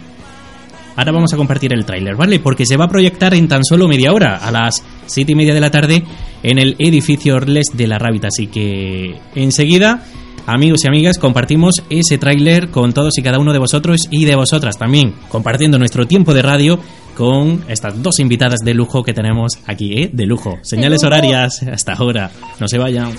[0.95, 2.39] Ahora vamos a compartir el tráiler, ¿vale?
[2.39, 5.53] Porque se va a proyectar en tan solo media hora, a las siete y media
[5.53, 6.03] de la tarde,
[6.43, 8.27] en el edificio Orles de la Rábita.
[8.27, 10.03] Así que enseguida,
[10.45, 14.35] amigos y amigas, compartimos ese tráiler con todos y cada uno de vosotros y de
[14.35, 16.79] vosotras también, compartiendo nuestro tiempo de radio
[17.15, 20.09] con estas dos invitadas de lujo que tenemos aquí, ¿eh?
[20.11, 20.57] De lujo.
[20.61, 21.07] Señales lujo.
[21.07, 22.31] horarias hasta ahora.
[22.59, 23.11] No se vayan.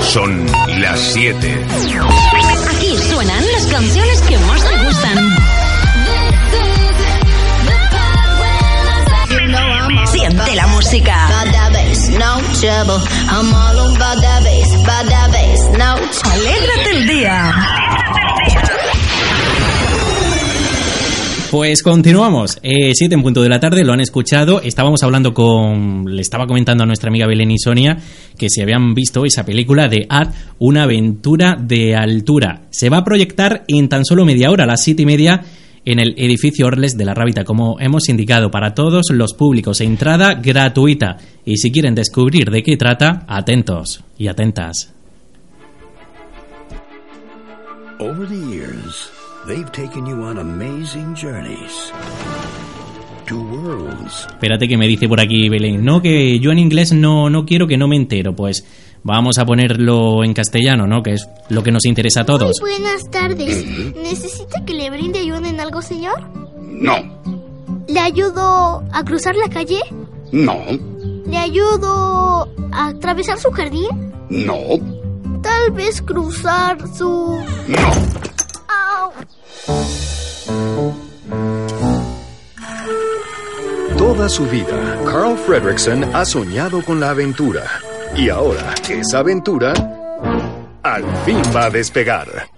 [0.00, 0.46] Son
[0.80, 1.64] las 7.
[2.70, 5.47] Aquí suenan las canciones que más te gustan.
[16.24, 17.52] Alégrate el día.
[21.50, 22.58] Pues continuamos.
[22.62, 24.62] Eh, siete en punto de la tarde, lo han escuchado.
[24.62, 26.04] Estábamos hablando con.
[26.06, 27.98] Le estaba comentando a nuestra amiga Belén y Sonia
[28.38, 32.62] que se habían visto esa película de Ad, una aventura de altura.
[32.70, 35.42] Se va a proyectar en tan solo media hora, a las siete y media,
[35.90, 39.80] en el edificio Orles de la Rábita, como hemos indicado, para todos los públicos.
[39.80, 41.16] Entrada gratuita.
[41.46, 44.92] Y si quieren descubrir de qué trata, atentos y atentas.
[48.00, 49.10] Over the years,
[49.46, 51.90] they've taken you on amazing journeys
[53.26, 55.84] to worlds Espérate que me dice por aquí Belén.
[55.84, 58.36] No, que yo en inglés no, no quiero que no me entero.
[58.36, 58.64] Pues
[59.02, 61.02] vamos a ponerlo en castellano, ¿no?
[61.02, 62.58] Que es lo que nos interesa a todos.
[62.60, 63.64] Buenas tardes.
[63.96, 66.20] ¿Necesita que le brinde ayuda en algo, señor?
[66.60, 66.94] No,
[67.88, 69.80] ¿Le ayudo a cruzar la calle?
[70.30, 70.56] no,
[71.26, 73.88] ¿Le ayudo a atravesar su jardín?
[74.28, 74.54] no,
[75.42, 77.40] Tal tal vez cruzar su...
[77.68, 77.78] No.
[78.68, 79.12] Au.
[83.96, 87.64] Toda su vida, Carl Fredrickson ha soñado con la aventura.
[88.18, 89.72] Y ahora, esa aventura
[90.82, 92.48] al fin va a despegar.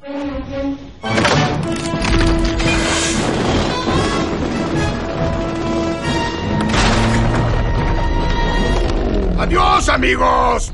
[9.38, 10.73] ¡Adiós, amigos!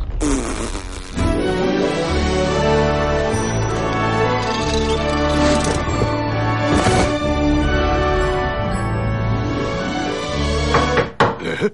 [11.42, 11.72] ¿Eh?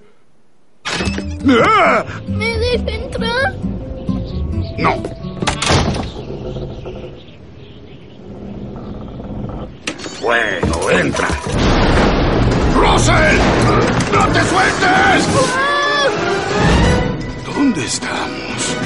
[1.63, 2.05] ¡Ah!
[2.73, 3.55] ¿Me deja entrar?
[4.79, 5.03] No.
[10.19, 11.27] Bueno, entra.
[12.73, 13.37] ¡Russell!
[14.11, 15.27] ¡No te sueltes!
[17.45, 18.77] ¿Dónde estamos?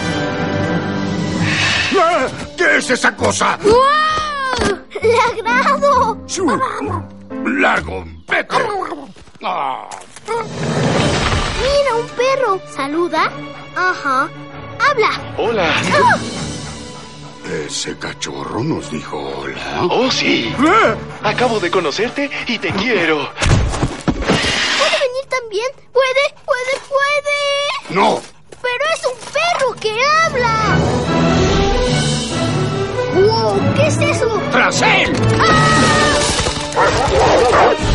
[1.97, 2.27] ¡Ah!
[2.57, 3.57] ¿Qué es esa cosa?
[3.63, 4.79] ¡Wow!
[5.01, 6.25] ¡Le agrado!
[6.25, 6.59] Chu.
[7.45, 8.03] ¡Largo!
[8.27, 8.57] ¡Vete!
[9.43, 9.87] Ah.
[11.61, 12.61] Mira, un perro.
[12.75, 13.31] ¿Saluda?
[13.75, 14.29] Ajá.
[14.79, 15.09] ¡Habla!
[15.37, 15.73] Hola.
[15.93, 16.17] ¡Ah!
[17.65, 19.87] Ese cachorro nos dijo hola.
[19.89, 20.53] Oh, sí.
[20.59, 20.95] ¡Ah!
[21.23, 23.29] Acabo de conocerte y te quiero.
[24.15, 25.67] ¿Puede venir también?
[25.93, 26.35] ¿Puede?
[26.45, 26.79] ¿Puede?
[26.89, 27.37] ¿Puede?
[27.89, 28.21] ¡No!
[28.61, 30.77] ¡Pero es un perro que habla!
[33.15, 33.73] ¡Wow!
[33.75, 34.41] ¿Qué es eso?
[34.51, 35.13] ¡Tras él!
[36.79, 37.86] ¡Ahí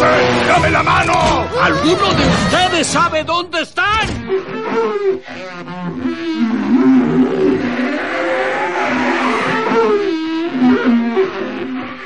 [0.00, 0.46] ¡Russell!
[0.48, 1.14] ¡Dame la mano!
[1.60, 4.06] ¿Alguno de ustedes sabe dónde están?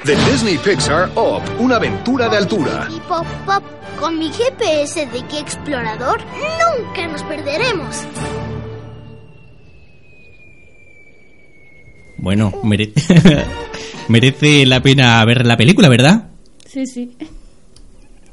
[0.04, 2.88] De Disney Pixar Up, una aventura de altura.
[2.94, 3.62] Y pop, pop,
[3.98, 6.20] con mi GPS de qué explorador,
[6.78, 8.04] nunca nos perderemos.
[12.16, 12.92] Bueno, mere-
[14.08, 16.30] merece la pena ver la película, ¿verdad?
[16.66, 17.16] Sí, sí.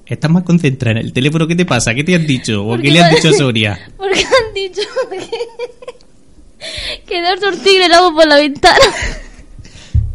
[0.09, 1.47] Estás más concentrada en el teléfono.
[1.47, 1.93] ¿Qué te pasa?
[1.93, 2.65] ¿Qué te han dicho?
[2.65, 3.79] ¿O qué le han dicho a Soria?
[3.97, 8.77] Porque han dicho que, que un tigre lobo por la ventana.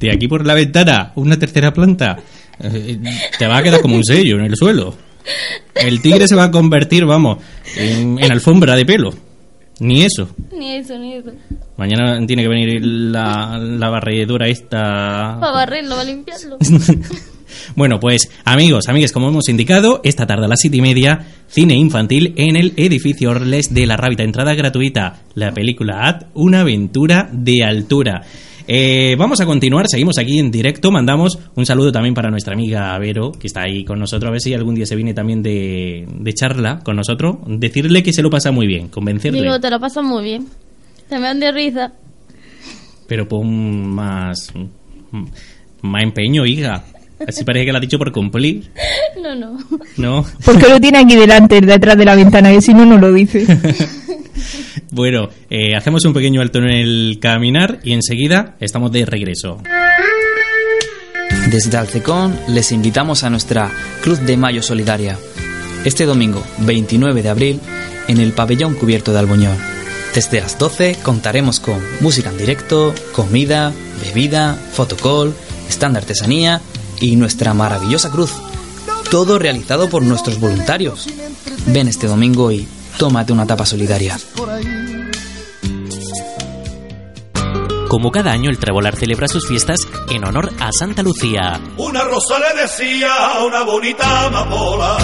[0.00, 2.18] De aquí por la ventana, una tercera planta.
[2.60, 2.98] eh,
[3.38, 4.94] te va a quedar como un sello en el suelo.
[5.74, 7.38] El tigre se va a convertir, vamos,
[7.76, 9.14] en, en alfombra de pelo.
[9.78, 10.34] Ni eso.
[10.52, 11.32] Ni eso, ni eso.
[11.76, 15.36] Mañana tiene que venir la, la barredora esta.
[15.40, 16.58] Para barrerlo, para limpiarlo.
[17.76, 21.74] Bueno, pues amigos, amigas, como hemos indicado, esta tarde a las siete y media, cine
[21.74, 24.22] infantil en el edificio Orles de la Rábita.
[24.22, 25.22] Entrada gratuita.
[25.34, 28.22] La película Ad, una aventura de altura.
[28.68, 30.90] Eh, vamos a continuar, seguimos aquí en directo.
[30.90, 34.28] Mandamos un saludo también para nuestra amiga Vero, que está ahí con nosotros.
[34.28, 37.36] A ver si algún día se viene también de, de charla con nosotros.
[37.46, 39.42] Decirle que se lo pasa muy bien, convencerle.
[39.42, 40.46] Digo, te lo pasas muy bien.
[41.08, 41.92] Se me dan de risa.
[43.08, 44.52] Pero pon más.
[45.82, 46.84] Más empeño, hija.
[47.26, 48.70] Así parece que lo ha dicho por cumplir.
[49.20, 49.58] No, no.
[49.96, 50.26] ¿No?
[50.44, 53.46] Porque lo tiene aquí delante, detrás de la ventana, que si no, no lo dice.
[54.90, 59.62] Bueno, eh, hacemos un pequeño alto en el caminar y enseguida estamos de regreso.
[61.50, 63.70] Desde Alcecón les invitamos a nuestra
[64.02, 65.18] Cruz de Mayo Solidaria.
[65.84, 67.60] Este domingo, 29 de abril,
[68.06, 69.56] en el pabellón cubierto de Albuñol.
[70.14, 73.72] Desde las 12 contaremos con música en directo, comida,
[74.04, 75.34] bebida, fotocall,
[75.70, 76.60] stand de artesanía
[77.02, 78.32] y nuestra maravillosa cruz.
[79.10, 81.06] Todo realizado por nuestros voluntarios.
[81.66, 84.18] Ven este domingo y tómate una tapa solidaria.
[87.88, 91.60] Como cada año, el Trebolar celebra sus fiestas en honor a Santa Lucía.
[91.76, 94.96] Una rosa le decía a una bonita amapola.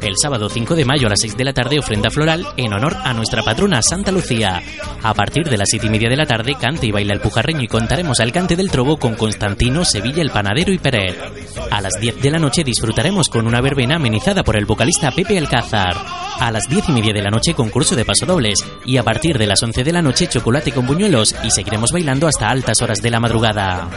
[0.00, 2.96] El sábado 5 de mayo a las 6 de la tarde, ofrenda floral en honor
[3.02, 4.62] a nuestra patrona Santa Lucía.
[5.02, 7.62] A partir de las 7 y media de la tarde, canta y baila el pujarreño
[7.62, 11.16] y contaremos al cante del trobo con Constantino, Sevilla, el panadero y Pérez.
[11.70, 15.36] A las 10 de la noche disfrutaremos con una verbena amenizada por el vocalista Pepe
[15.36, 15.96] Alcázar.
[16.38, 18.64] A las 10 y media de la noche, concurso de pasodobles.
[18.84, 22.28] Y a partir de las 11 de la noche, chocolate con buñuelos y seguiremos bailando
[22.28, 23.88] hasta altas horas de la madrugada.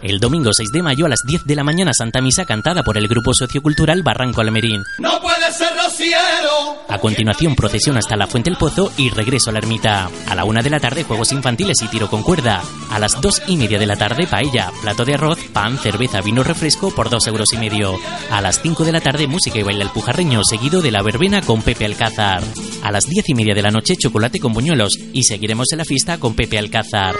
[0.00, 2.96] El domingo 6 de mayo a las 10 de la mañana, Santa Misa cantada por
[2.96, 4.84] el grupo sociocultural Barranco Almerín.
[4.98, 6.84] No puede ser rociero.
[6.88, 10.08] A continuación, procesión hasta la Fuente del Pozo y regreso a la ermita.
[10.28, 12.62] A la una de la tarde, juegos infantiles y tiro con cuerda.
[12.90, 16.44] A las dos y media de la tarde, paella, plato de arroz, pan, cerveza, vino,
[16.44, 17.96] refresco por dos euros y medio.
[18.30, 21.42] A las cinco de la tarde, música y baile el pujarreño, seguido de la verbena
[21.42, 22.42] con Pepe Alcázar.
[22.82, 25.84] A las diez y media de la noche, chocolate con buñuelos y seguiremos en la
[25.84, 27.16] fiesta con Pepe Alcázar.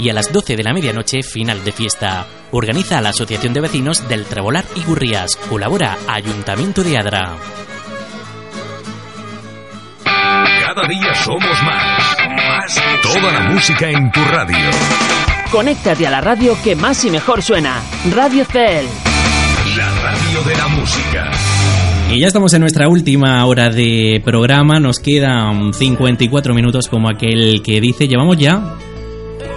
[0.00, 2.26] Y a las 12 de la medianoche, final de fiesta.
[2.52, 5.36] Organiza la Asociación de Vecinos del Trebolar y Gurrías.
[5.36, 7.36] Colabora Ayuntamiento de Adra.
[10.04, 12.16] Cada día somos más.
[12.30, 12.82] Más.
[13.02, 14.70] Toda la música en tu radio.
[15.52, 17.82] Conéctate a la radio que más y mejor suena.
[18.10, 18.86] Radio CEL.
[19.76, 21.30] La radio de la música.
[22.10, 24.80] Y ya estamos en nuestra última hora de programa.
[24.80, 28.08] Nos quedan 54 minutos como aquel que dice.
[28.08, 28.76] Llevamos ya,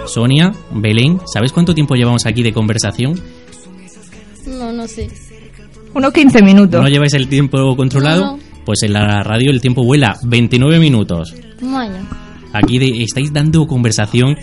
[0.06, 3.20] Sonia, Belén, ¿sabes cuánto tiempo llevamos aquí de conversación?
[4.46, 5.08] No, no sé.
[5.94, 6.82] Unos 15 minutos.
[6.82, 8.36] ¿No lleváis el tiempo controlado?
[8.36, 8.38] No.
[8.64, 11.34] Pues en la radio el tiempo vuela 29 minutos.
[11.60, 12.02] Vaya.
[12.52, 14.36] Aquí de- estáis dando conversación.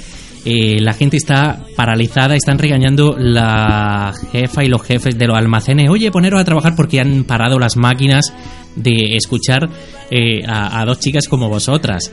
[0.43, 5.87] eh, la gente está paralizada, están regañando la jefa y los jefes de los almacenes.
[5.89, 8.33] Oye, poneros a trabajar porque han parado las máquinas
[8.75, 9.69] de escuchar
[10.09, 12.11] eh, a, a dos chicas como vosotras.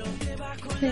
[0.78, 0.86] Sí,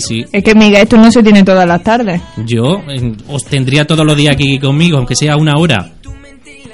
[0.00, 0.24] sí.
[0.32, 2.20] Es que Miguel, esto no se tiene todas las tardes.
[2.46, 5.92] Yo eh, os tendría todos los días aquí conmigo, aunque sea una hora.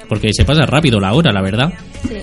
[0.07, 1.73] Porque se pasa rápido la hora, la verdad.
[2.07, 2.15] Sí.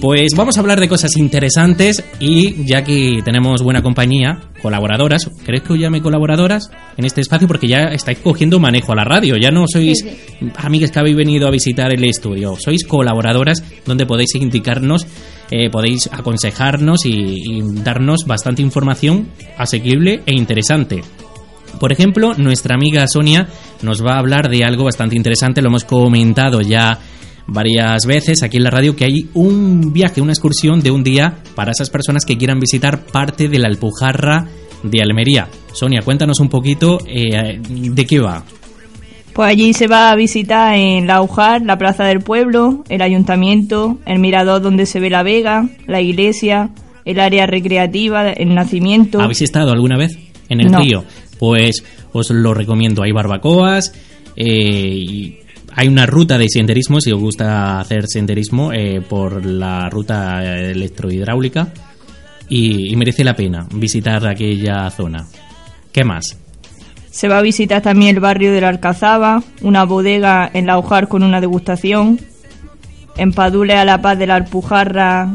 [0.00, 5.62] Pues vamos a hablar de cosas interesantes y ya que tenemos buena compañía, colaboradoras, ¿crees
[5.64, 7.48] que os llame colaboradoras en este espacio?
[7.48, 11.16] Porque ya estáis cogiendo manejo a la radio, ya no sois Sí, amigas que habéis
[11.16, 15.04] venido a visitar el estudio, sois colaboradoras donde podéis indicarnos,
[15.50, 21.02] eh, podéis aconsejarnos y, darnos bastante información asequible e interesante.
[21.80, 23.48] Por ejemplo, nuestra amiga Sonia
[23.82, 26.98] nos va a hablar de algo bastante interesante, lo hemos comentado ya
[27.46, 31.42] varias veces aquí en la radio, que hay un viaje, una excursión de un día
[31.54, 34.46] para esas personas que quieran visitar parte de la Alpujarra
[34.82, 35.48] de Almería.
[35.72, 38.44] Sonia, cuéntanos un poquito eh, de qué va.
[39.38, 43.96] Pues allí se va a visitar en la Ujar, la Plaza del Pueblo, el Ayuntamiento,
[44.04, 46.70] el mirador donde se ve la Vega, la iglesia,
[47.04, 49.20] el área recreativa, el nacimiento.
[49.20, 50.80] ¿Habéis estado alguna vez en el No.
[50.80, 51.04] río?
[51.38, 53.04] Pues os lo recomiendo.
[53.04, 53.92] Hay barbacoas,
[54.34, 55.36] eh, y
[55.72, 61.72] hay una ruta de senderismo, si os gusta hacer senderismo, eh, por la ruta electrohidráulica
[62.48, 65.28] y, y merece la pena visitar aquella zona.
[65.92, 66.36] ¿Qué más?
[67.18, 71.08] Se va a visitar también el barrio de la Alcazaba, una bodega en la Ujar
[71.08, 72.20] con una degustación.
[73.16, 75.30] En a la Paz de la Alpujarra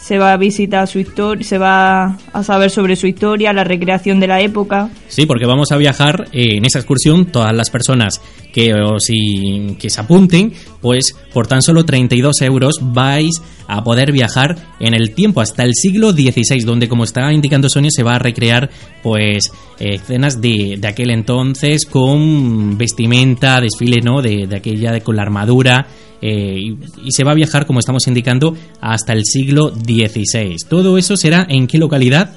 [0.00, 4.18] se va a visitar su historia, se va a saber sobre su historia, la recreación
[4.18, 4.88] de la época.
[5.08, 8.20] Sí, porque vamos a viajar eh, en esa excursión, todas las personas
[8.52, 13.30] que, os, y- que se apunten, pues por tan solo 32 euros vais
[13.68, 17.90] a poder viajar en el tiempo hasta el siglo XVI, donde como está indicando Sonia
[17.94, 18.70] se va a recrear
[19.02, 24.22] pues escenas de, de aquel entonces con vestimenta, desfile, ¿no?
[24.22, 25.86] De, de aquella, de, con la armadura.
[26.22, 30.56] Eh, y, y se va a viajar, como estamos indicando, hasta el siglo XVI.
[30.68, 32.34] Todo eso será en qué localidad?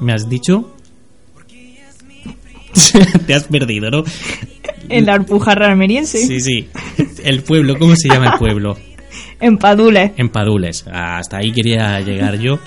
[0.00, 0.74] ¿Me has dicho?
[3.26, 4.04] Te has perdido, ¿no?
[4.88, 6.68] En la Alpujarra almeriense, Sí, sí.
[7.24, 8.76] El pueblo, ¿cómo se llama el pueblo?
[9.40, 10.14] en Padule.
[10.16, 10.84] En Padules.
[10.90, 12.58] Hasta ahí quería llegar yo.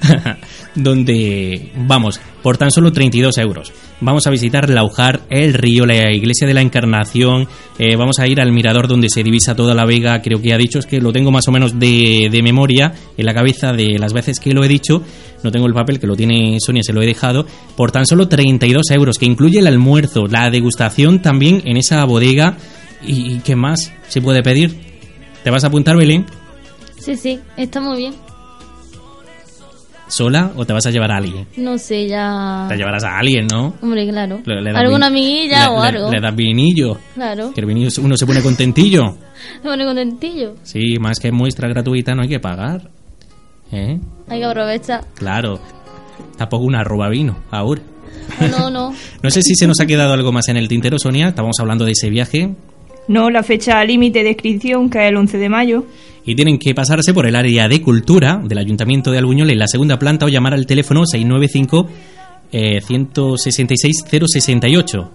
[0.74, 3.74] Donde, vamos, por tan solo 32 euros.
[4.00, 7.46] Vamos a visitar Laujar, el río, la iglesia de la Encarnación.
[7.78, 10.22] eh, vamos a ir al mirador donde se divisa toda la vega.
[10.22, 13.26] Creo que ha dicho, es que lo tengo más o menos de, de memoria en
[13.26, 15.02] la cabeza de las veces que lo he dicho.
[15.44, 17.44] No tengo el papel que lo tiene Sonia, se lo he dejado.
[17.76, 22.56] Por tan solo 32 euros, que incluye el almuerzo, la degustación también en esa bodega.
[23.06, 24.74] ¿Y, y qué más se puede pedir?
[25.44, 26.24] ¿Te vas a apuntar, Belén?
[26.98, 28.27] Sí, sí, está muy bien.
[30.08, 31.46] ¿Sola o te vas a llevar a alguien?
[31.58, 32.66] No sé, ya.
[32.68, 33.74] Te llevarás a alguien, ¿no?
[33.82, 34.40] Hombre, claro.
[34.44, 36.10] Le- le das ¿Alguna vin- amiguilla le- o algo?
[36.10, 36.98] Le das vinillo.
[37.14, 37.52] Claro.
[37.54, 39.02] Que el vinillo uno se pone contentillo.
[39.62, 40.54] Se pone contentillo.
[40.64, 42.90] Sí, más que muestra gratuita no hay que pagar.
[43.70, 43.98] ¿Eh?
[44.28, 45.04] Hay que aprovechar.
[45.14, 45.60] Claro.
[46.36, 47.82] Tampoco una roba vino, ahora.
[48.50, 48.92] No, no.
[49.22, 51.28] No sé si se nos ha quedado algo más en el tintero, Sonia.
[51.28, 52.54] Estábamos hablando de ese viaje.
[53.08, 55.84] No, la fecha límite de inscripción, que es el 11 de mayo.
[56.24, 59.66] Y tienen que pasarse por el área de cultura del Ayuntamiento de Albuñol en la
[59.66, 61.88] segunda planta o llamar al teléfono 695
[62.52, 65.10] eh, 166 068.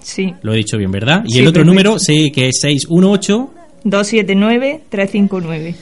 [0.00, 0.34] Sí.
[0.42, 1.22] Lo he dicho bien, ¿verdad?
[1.26, 1.72] Y Sí, el otro perfecto.
[1.72, 3.50] número sé que es 618
[3.84, 5.74] 279-359.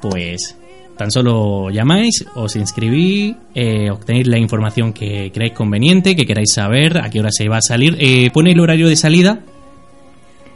[0.00, 0.56] Pues
[0.96, 6.98] tan solo llamáis, os inscribís, eh, obtenéis la información que creáis conveniente, que queráis saber,
[6.98, 7.96] a qué hora se va a salir.
[7.98, 9.40] Eh, pone el horario de salida.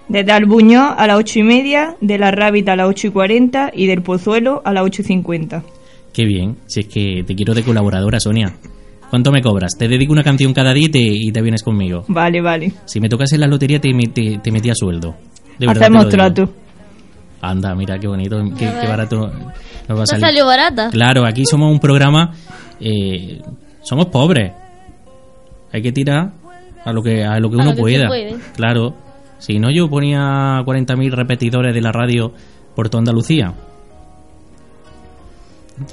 [0.09, 3.71] Desde Albuñol a las 8 y media, de la Rábita a las 8 y 40
[3.75, 5.63] y del Pozuelo a las 8 y 50.
[6.13, 8.55] Qué bien, si es que te quiero de colaboradora, Sonia.
[9.11, 9.77] ¿Cuánto me cobras?
[9.79, 12.05] Te dedico una canción cada día y te, y te vienes conmigo.
[12.09, 12.73] Vale, vale.
[12.87, 15.15] Si me tocas en la lotería te, te, te metía sueldo.
[15.59, 16.35] De verdad Hacemos te lo digo.
[16.35, 16.55] trato.
[17.41, 19.17] Anda, mira qué bonito, qué, qué barato
[19.89, 20.21] nos va a ¿Te salir.
[20.27, 20.91] salió barata?
[20.91, 22.33] Claro, aquí somos un programa,
[22.81, 23.41] eh,
[23.83, 24.53] somos pobres.
[25.73, 26.33] Hay que tirar
[26.85, 28.09] a lo que a lo que A uno lo que se pueda.
[28.09, 28.37] puede.
[28.57, 28.95] Claro.
[29.39, 32.33] Si no, yo ponía 40.000 repetidores de la radio
[32.75, 33.55] por toda Andalucía.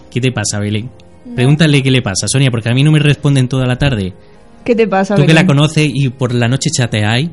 [0.10, 0.89] ¿Qué te pasa, Belén?
[1.36, 4.14] Pregúntale qué le pasa, Sonia, porque a mí no me responden toda la tarde.
[4.64, 7.30] ¿Qué te pasa, Tú que la conoces y por la noche chateáis,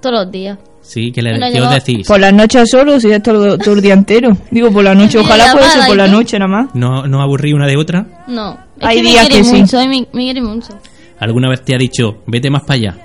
[0.00, 0.58] Todos los días.
[0.80, 2.06] sí, ¿qué, le, Bueno, qué yo- os decís?
[2.06, 4.36] Por las noches solo, si es todo, todo el día entero.
[4.50, 6.74] Digo, por la noche, ojalá fuese por ¿y la noche nada más.
[6.74, 8.24] ¿No, ¿No aburrí una de otra?
[8.26, 8.54] No.
[8.78, 9.56] Es Hay que me días quiere que sí.
[9.60, 10.78] mucho, ay, me, me quiere mucho.
[11.18, 12.96] ¿Alguna vez te ha dicho, vete más para allá?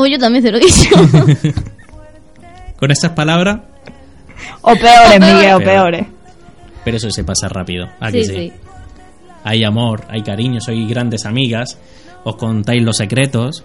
[0.00, 0.88] O yo también se lo he dicho.
[2.78, 3.60] Con estas palabras,
[4.62, 6.06] O peores, O Miguel, o peores.
[6.84, 7.86] pero eso se pasa rápido.
[8.00, 8.52] ¿a que sí, sí.
[9.44, 11.78] Hay amor, hay cariño, sois grandes amigas,
[12.24, 13.62] os contáis los secretos,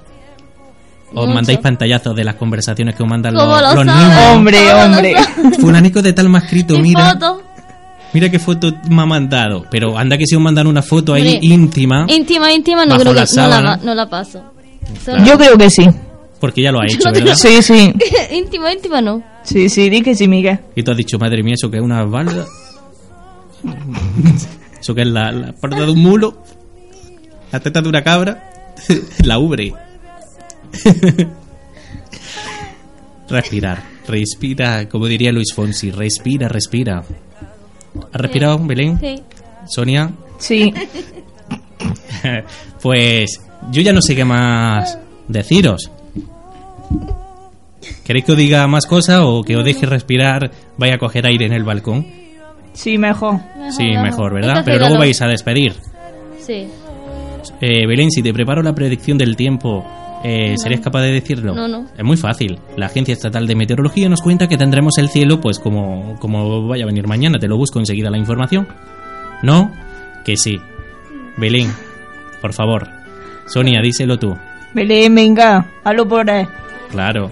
[1.13, 1.33] os Mucho.
[1.33, 4.21] mandáis pantallazos de las conversaciones que os mandan los, ¿Cómo lo los niños.
[4.33, 5.15] Hombre, ¿Cómo lo hombre.
[5.59, 7.41] Fulanico de tal me ha escrito, ¿Y mira, foto?
[8.13, 9.65] mira qué foto me ha mandado.
[9.71, 13.13] Pero anda que si os mandan una foto ahí Hombre, íntima, Íntima, íntima, no creo
[13.13, 13.77] la que no la, sábana.
[13.81, 14.43] no la paso.
[15.05, 15.23] Claro.
[15.25, 15.87] Yo creo que sí.
[16.45, 17.33] Porque ya lo ha hecho, ¿verdad?
[17.35, 17.91] Sí, sí.
[18.31, 19.23] íntima, íntima no.
[19.43, 20.59] Sí, sí, di que sí, Miguel.
[20.75, 22.45] Y tú has dicho, madre mía, eso que es una balda.
[24.79, 26.37] eso que es la, la parte de un mulo,
[27.51, 28.51] la teta de una cabra,
[29.23, 29.73] la ubre.
[33.27, 37.03] Respirar, respira, como diría Luis Fonsi, respira, respira.
[38.13, 38.99] ¿Has respirado, Belén?
[38.99, 39.21] Sí.
[39.67, 40.71] Sonia, Sí.
[42.81, 43.41] pues
[43.71, 45.89] yo ya no sé qué más deciros.
[48.03, 51.45] ¿Queréis que os diga más cosas o que os deje respirar, vaya a coger aire
[51.45, 52.05] en el balcón?
[52.73, 53.39] Sí, mejor.
[53.69, 54.63] Sí, mejor, ¿verdad?
[54.65, 55.73] Pero luego vais a despedir.
[56.39, 56.67] Sí.
[57.61, 59.85] Eh, Belén, si te preparo la predicción del tiempo,
[60.23, 60.57] eh, No.
[60.57, 61.53] ¿serías capaz de decirlo?
[61.53, 61.85] No, no.
[61.97, 62.59] Es muy fácil.
[62.75, 66.83] La Agencia Estatal de Meteorología nos cuenta que tendremos el cielo, pues como, como vaya
[66.83, 67.37] a venir mañana.
[67.39, 68.67] Te lo busco enseguida la información.
[69.43, 69.71] ¿No?
[70.25, 70.59] Que sí.
[71.37, 71.71] Belén,
[72.41, 72.87] por favor.
[73.45, 74.35] Sonia, díselo tú.
[74.73, 76.45] Belén, venga, hazlo por ahí.
[76.91, 77.31] Claro.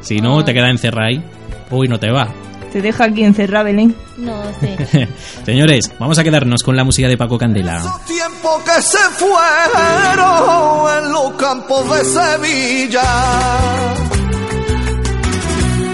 [0.00, 1.22] Si no, te quedas encerrada ahí.
[1.70, 2.28] Uy, no te va.
[2.72, 3.94] Te deja aquí encerrada, Belén.
[4.16, 5.08] No, sí.
[5.44, 7.82] Señores, vamos a quedarnos con la música de Paco Candela.
[8.06, 13.02] tiempo que se fueron en los campos de Sevilla.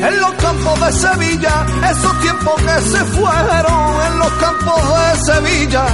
[0.07, 5.85] En los campos de Sevilla, esos tiempos que se fueron en los campos de Sevilla.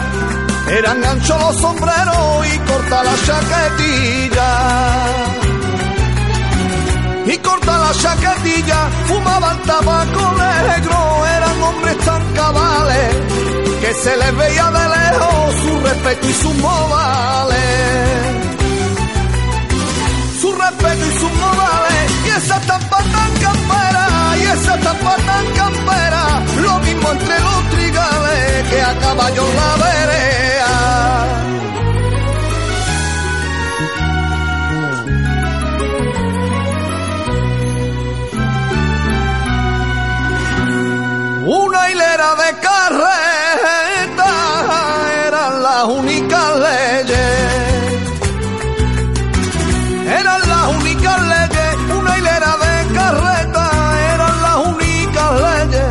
[0.69, 5.42] Eran anchos los sombreros y corta la chaquetilla.
[7.25, 13.17] Y corta la chaquetilla, fumaban tabaco negro, eran hombres tan cabales
[13.81, 17.63] que se les veía de lejos su respeto y sus modales.
[20.41, 24.07] Su respeto y sus modales, y esa estampa tan campera,
[24.39, 30.42] y esa estampa tan campera, lo mismo entre los trigales que a caballo la vereda.
[41.55, 44.33] Una hilera de carretas
[45.27, 47.19] eran las únicas leyes.
[50.19, 53.73] Eran las únicas leyes, una hilera de carretas
[54.15, 55.89] eran las únicas leyes.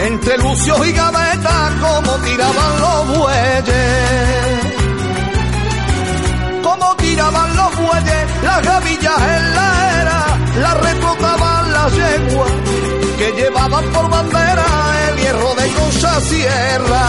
[0.00, 4.64] Entre Lucio y Gaveta, como tiraban los bueyes.
[6.64, 10.20] Como tiraban los bueyes, las gavillas en la era,
[10.58, 12.50] las retrotaban las yeguas
[13.18, 14.39] que llevaban por bandera
[16.00, 17.06] Concha Sierra.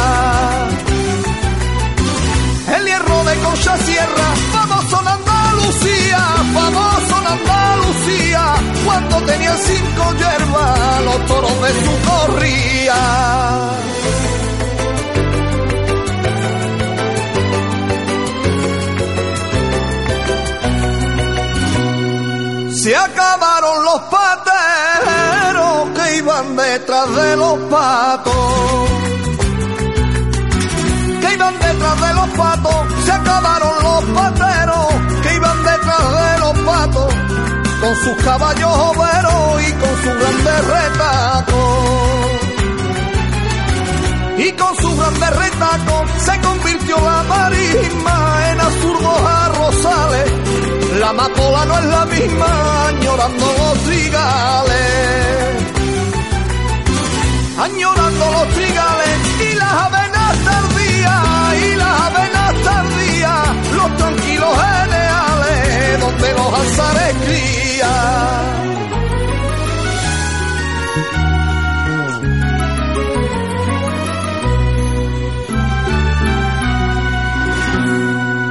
[2.76, 6.18] El hierro de Concha Sierra, famoso en Andalucía,
[6.54, 8.44] famoso en Andalucía,
[8.84, 13.02] cuando tenía cinco hierbas, los toros de su corría.
[22.76, 23.31] Se acabaron
[26.82, 28.90] detrás de los patos.
[31.22, 32.76] Que iban detrás de los patos.
[33.06, 34.88] Se acabaron los pateros
[35.22, 37.14] que iban detrás de los patos.
[37.82, 41.62] Con sus caballos overos y con sus grandes retacos.
[44.38, 50.32] Y con sus grandes retacos se convirtió la marisma en azurdos arrozales.
[51.00, 55.61] La amapola no es la misma, añorando los trigales.
[57.62, 61.24] Añorando los trigales y las avenas tardías,
[61.62, 68.52] y las avenas tardías, los tranquilos generales, donde los alzares crían.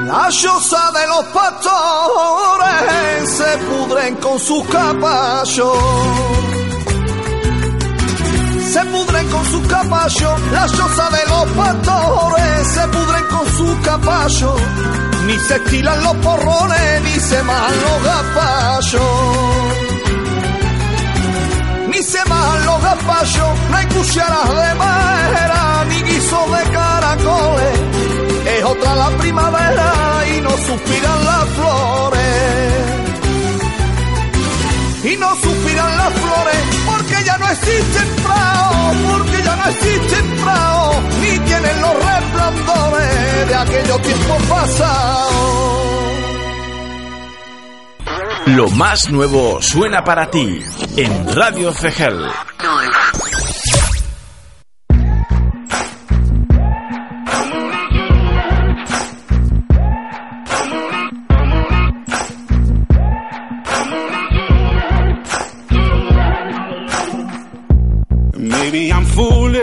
[0.06, 5.78] La choza de los pastores se pudren con sus capachos.
[8.72, 14.54] Se pudren con su caballo, la choza de los pastores se pudren con su caballo,
[15.26, 19.60] ni se estilan los porrones, ni se majan los gapallos
[21.90, 27.80] ni se majan los gazpachos, no hay cucharas de madera, ni guiso de caracoles.
[28.46, 29.92] Es otra la primavera
[30.32, 32.30] y no suspiran las flores.
[35.02, 36.79] Y no suspiran las flores
[37.52, 45.60] existen praos, porque ya no existen praos, ni tienen los resplandores de aquellos tiempos pasados.
[48.46, 50.60] Lo más nuevo suena para ti
[50.96, 52.26] en Radio Cegel.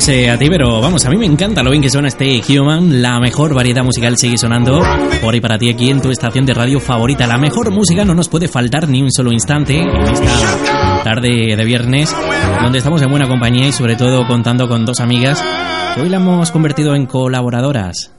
[0.00, 3.02] Sé a ti, pero vamos, a mí me encanta lo bien que suena este Human.
[3.02, 4.80] La mejor variedad musical sigue sonando
[5.20, 7.26] por ahí para ti aquí en tu estación de radio favorita.
[7.26, 11.64] La mejor música no nos puede faltar ni un solo instante en esta tarde de
[11.66, 12.16] viernes,
[12.62, 15.44] donde estamos en buena compañía y sobre todo contando con dos amigas
[15.94, 18.10] que hoy la hemos convertido en colaboradoras.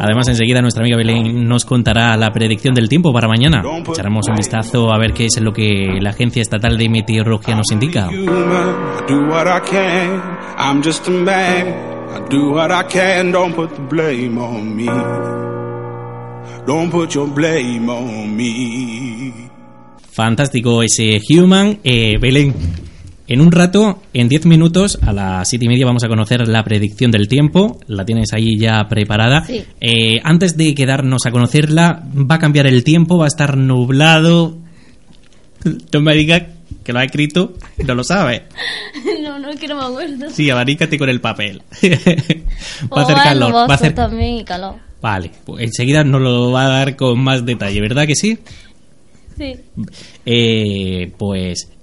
[0.00, 3.62] Además, enseguida nuestra amiga Belén nos contará la predicción del tiempo para mañana.
[3.86, 7.70] Echaremos un vistazo a ver qué es lo que la Agencia Estatal de Meteorología nos
[7.72, 8.08] indica.
[20.12, 21.80] Fantástico ese Human.
[21.82, 22.54] Eh, Belén,
[23.26, 26.62] en un rato, en 10 minutos, a las 7 y media, vamos a conocer la
[26.62, 27.80] predicción del tiempo.
[27.86, 29.44] La tienes ahí ya preparada.
[29.46, 29.64] Sí.
[29.80, 34.58] Eh, antes de quedarnos a conocerla, va a cambiar el tiempo, va a estar nublado.
[35.94, 36.42] No me digas
[36.84, 37.54] que lo ha escrito,
[37.86, 38.42] no lo sabe.
[39.22, 40.28] no, no, es que no me acuerdo.
[40.28, 41.62] Sí, abanícate con el papel.
[42.94, 43.54] va a hacer calor.
[43.54, 43.94] Va a hacer...
[43.94, 44.74] también calor.
[45.00, 48.38] Vale, pues enseguida nos lo va a dar con más detalle, ¿verdad que sí?
[49.38, 49.54] Sí.
[50.26, 51.73] Eh, pues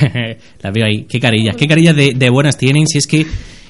[0.62, 1.04] la veo ahí.
[1.08, 2.86] Qué carillas, qué carillas de, de buenas tienen.
[2.86, 3.20] Si es que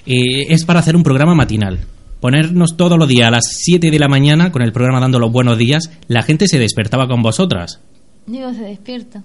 [0.06, 1.78] eh, es para hacer un programa matinal.
[2.20, 5.32] Ponernos todos los días a las 7 de la mañana con el programa dando los
[5.32, 5.90] buenos días.
[6.08, 7.80] La gente se despertaba con vosotras.
[8.26, 9.22] Digo, se despierta.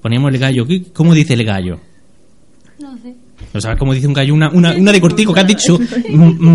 [0.00, 0.66] Poníamos el gallo.
[0.66, 1.80] ¿Qué- ¿Cómo dice el gallo?
[2.80, 3.14] No sé.
[3.54, 5.34] O sea, como dice un gallo, una, una, una de cortijo.
[5.34, 5.78] ¿Qué has dicho?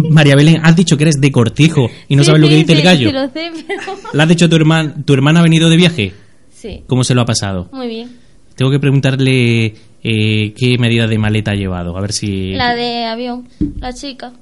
[0.09, 2.59] María Belén, has dicho que eres de cortijo y no Sí, sabes lo que sí,
[2.61, 3.09] dice el gallo.
[3.09, 3.81] sí lo sé, pero...
[4.13, 4.95] ¿Le has dicho tu hermana?
[5.05, 6.13] ¿Tu hermana ha venido de viaje?
[6.53, 6.81] Sí.
[6.87, 7.69] ¿Cómo se lo ha pasado?
[7.73, 8.09] Muy bien.
[8.57, 9.65] Tengo que preguntarle
[10.03, 12.53] eh, qué medida de maleta ha llevado, a ver si...
[12.53, 13.47] La de avión,
[13.79, 14.33] la chica.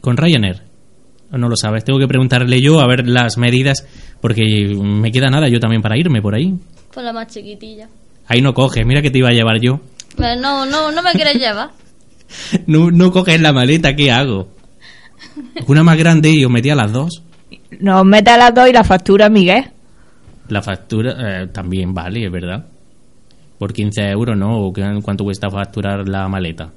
[0.00, 0.62] ¿Con Ryanair?
[1.32, 3.86] No lo sabes, tengo que preguntarle yo a ver las medidas,
[4.22, 4.42] porque
[4.74, 6.54] me queda nada yo también para irme por ahí.
[6.94, 7.90] Pues la más chiquitilla.
[8.26, 9.80] Ahí no coges, mira que te iba a llevar yo.
[10.16, 11.70] Pero no, no, no me quieres llevar.
[12.66, 14.48] No, no coges la maleta, ¿qué hago?
[15.68, 17.22] Una más grande y os metí a las dos.
[17.78, 19.70] Nos mete a las dos y la factura, Miguel.
[20.48, 22.66] La factura eh, también vale, es verdad.
[23.58, 24.60] Por 15 euros, ¿no?
[24.66, 26.72] ¿O qué- ¿Cuánto cuesta facturar la maleta?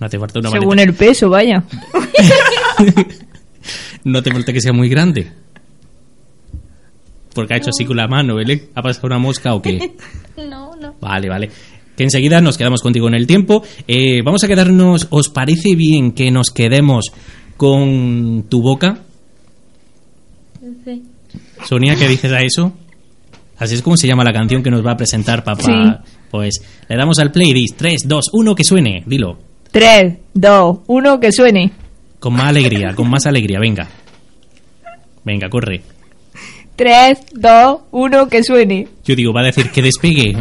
[0.00, 0.90] No hace falta una Según maleta.
[0.90, 1.64] el peso, vaya.
[4.04, 5.30] No hace falta que sea muy grande.
[7.34, 8.68] Porque ha hecho así con la mano, ¿vale?
[8.74, 9.92] ¿Ha pasado una mosca o qué?
[10.36, 10.94] No, no.
[11.00, 11.50] Vale, vale.
[11.96, 13.62] Que enseguida nos quedamos contigo en el tiempo.
[13.86, 15.06] Eh, vamos a quedarnos.
[15.10, 17.12] ¿Os parece bien que nos quedemos
[17.56, 18.98] con tu boca?
[20.84, 21.02] Sí.
[21.64, 22.72] Sonia, ¿qué dices a eso?
[23.62, 25.62] Así es como se llama la canción que nos va a presentar papá.
[25.62, 26.12] Sí.
[26.32, 29.04] Pues le damos al playlist 3, 2, 1, que suene.
[29.06, 29.38] Dilo.
[29.70, 31.70] 3, 2, 1, que suene.
[32.18, 33.88] Con más alegría, con más alegría, venga.
[35.22, 35.80] Venga, corre.
[36.74, 38.88] 3, 2, 1, que suene.
[39.04, 40.36] Yo digo, va a decir que despegue.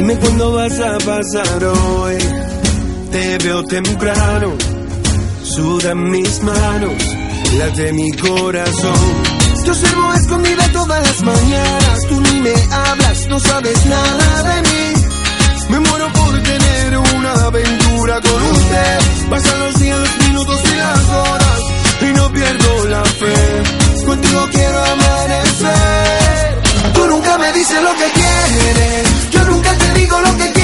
[0.00, 2.16] Dime cuándo vas a pasar hoy.
[3.12, 4.54] Te veo temprano.
[5.42, 6.94] Sudan mis manos.
[7.58, 9.22] Late mi corazón.
[9.62, 11.98] Te observo escondida todas las mañanas.
[12.08, 14.94] Tú ni me hablas, no sabes nada de mí.
[15.68, 18.98] Me muero por tener una aventura con usted.
[19.28, 21.60] Pasan los días, los minutos y las horas.
[22.00, 24.06] Y no pierdo la fe.
[24.06, 26.62] Contigo quiero amanecer.
[26.94, 29.29] Tú nunca me dices lo que quieres.
[30.22, 30.59] Lo que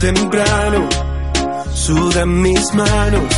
[0.00, 0.88] temprano,
[1.74, 3.34] sudan mis manos,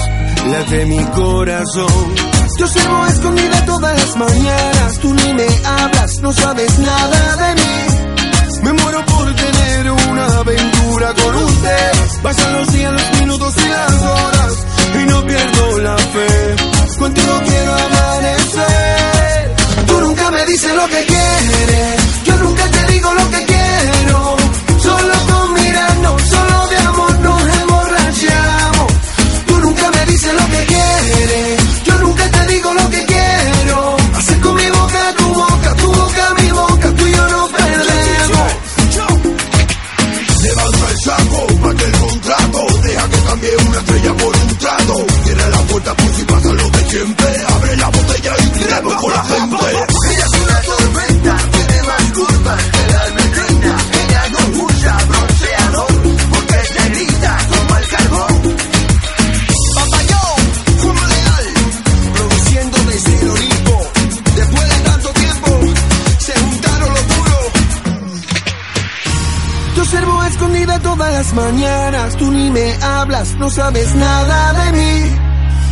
[0.50, 2.14] late mi corazón.
[2.56, 8.62] Te observo escondida todas las mañanas, tú ni me hablas, no sabes nada de mí.
[8.62, 11.92] Me muero por tener una aventura con usted.
[12.22, 14.66] Pasan los días, los minutos y las horas.
[15.02, 16.56] Y no pierdo la fe.
[16.96, 19.56] Contigo quiero amanecer.
[19.88, 22.24] Tú nunca me dices lo que quieres.
[22.24, 23.51] Yo nunca te digo lo que quiero.
[71.53, 75.16] Mañanas, tú ni me hablas, no sabes nada de mí.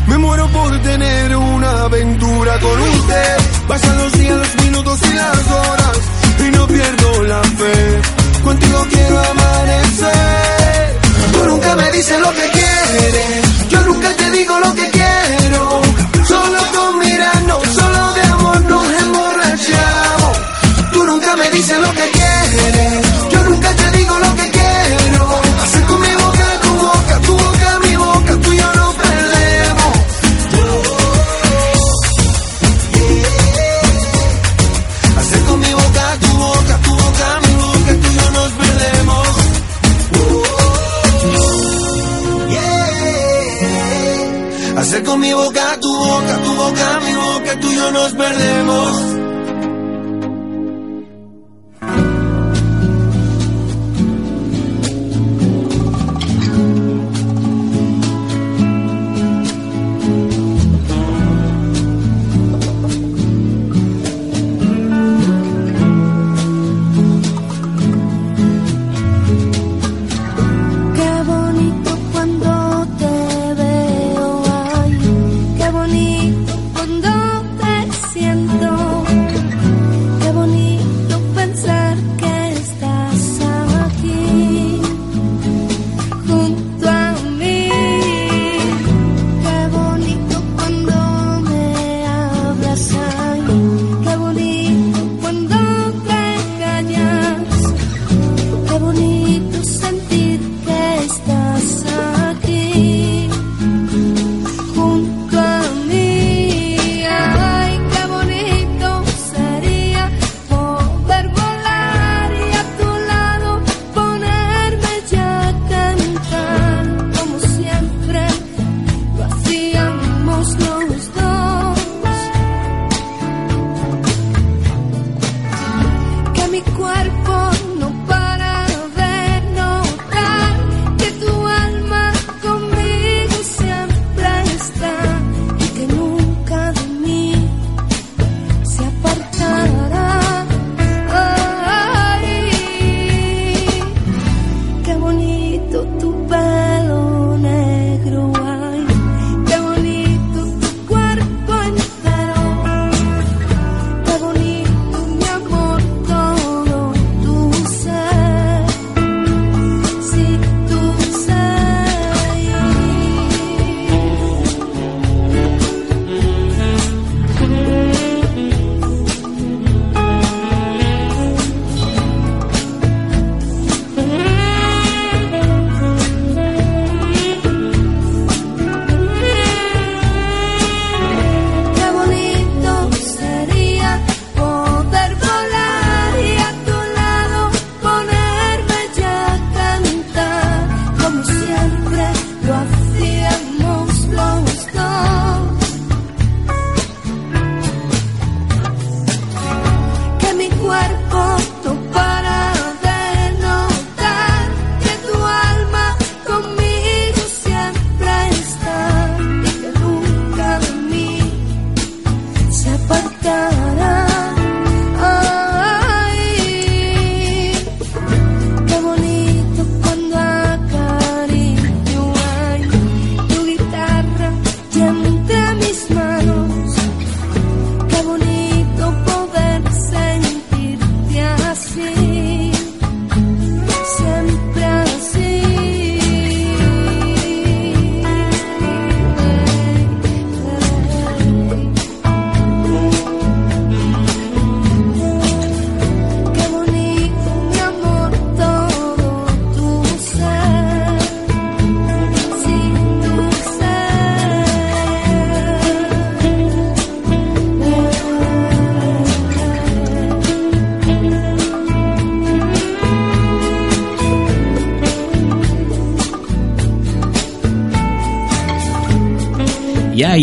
[0.09, 3.37] Me muero por tener una aventura con usted.
[3.69, 5.99] Pasan los días, los minutos y las horas,
[6.47, 8.01] y no pierdo la fe.
[8.43, 11.01] Contigo quiero amanecer.
[11.33, 15.83] Tú nunca me dices lo que quieres, yo nunca te digo lo que quiero.
[16.27, 20.37] Solo con mirarnos, solo de amor nos emborrachamos.
[20.93, 22.20] Tú nunca me dices lo que quieres,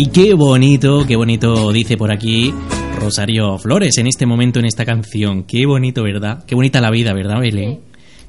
[0.08, 2.54] Y qué bonito, qué bonito dice por aquí
[2.98, 5.42] Rosario Flores en este momento en esta canción.
[5.42, 6.44] Qué bonito, ¿verdad?
[6.46, 7.80] Qué bonita la vida, ¿verdad, Belén?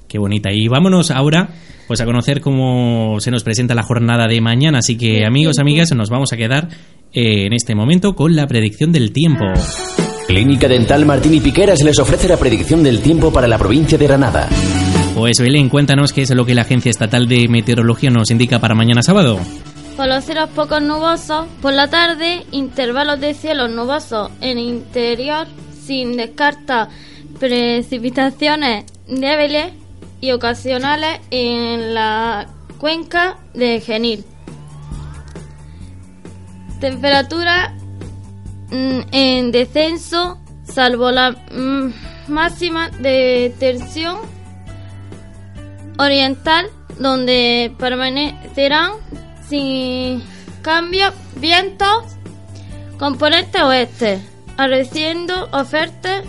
[0.05, 0.49] Qué bonita.
[0.51, 1.51] Y vámonos ahora
[1.87, 4.79] pues a conocer cómo se nos presenta la jornada de mañana.
[4.79, 6.67] Así que amigos, amigas, nos vamos a quedar
[7.13, 9.45] eh, en este momento con la predicción del tiempo.
[10.27, 14.05] Clínica Dental Martín y Piqueras les ofrece la predicción del tiempo para la provincia de
[14.05, 14.49] Granada.
[15.15, 18.75] Pues Belén, cuéntanos qué es lo que la Agencia Estatal de Meteorología nos indica para
[18.75, 19.39] mañana sábado.
[19.99, 25.45] Por los cielos poco nubosos, por la tarde intervalos de cielos nubosos en el interior
[25.85, 26.87] sin descartar
[27.37, 29.73] precipitaciones débiles
[30.21, 32.47] y ocasionales en la
[32.77, 34.23] cuenca de Genil.
[36.79, 37.73] Temperatura
[38.71, 44.19] mm, en descenso, salvo la mm, máxima de tensión
[45.97, 48.93] oriental, donde permanecerán
[49.49, 50.21] sin
[50.61, 52.03] cambio vientos
[52.97, 54.19] componente oeste,
[54.57, 56.23] arreciendo ofertas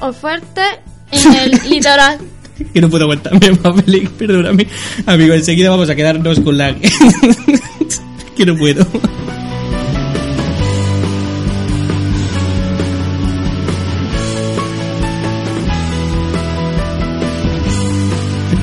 [0.00, 0.78] ofertas
[1.10, 2.18] en el litoral.
[2.72, 4.66] Que no puedo aguantarme más, Belén, perdóname.
[5.06, 6.74] Amigo, enseguida vamos a quedarnos con la...
[8.36, 8.86] que no puedo.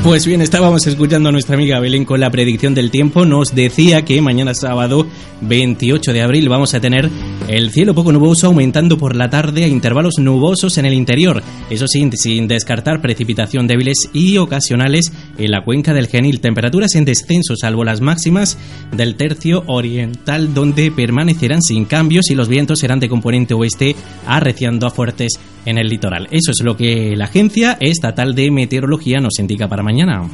[0.03, 3.23] Pues bien, estábamos escuchando a nuestra amiga Belén con la predicción del tiempo.
[3.23, 5.05] Nos decía que mañana sábado
[5.41, 7.07] 28 de abril vamos a tener
[7.47, 11.41] el cielo poco nuboso aumentando por la tarde a intervalos nubosos en el interior.
[11.69, 16.39] Eso sí, sin descartar precipitación débiles y ocasionales en la cuenca del Genil.
[16.39, 18.57] Temperaturas en descenso salvo las máximas
[18.95, 24.87] del tercio oriental donde permanecerán sin cambios y los vientos serán de componente oeste arreciando
[24.87, 26.27] a fuertes en el litoral.
[26.31, 30.29] Eso es lo que la Agencia Estatal de Meteorología nos indica para mañana.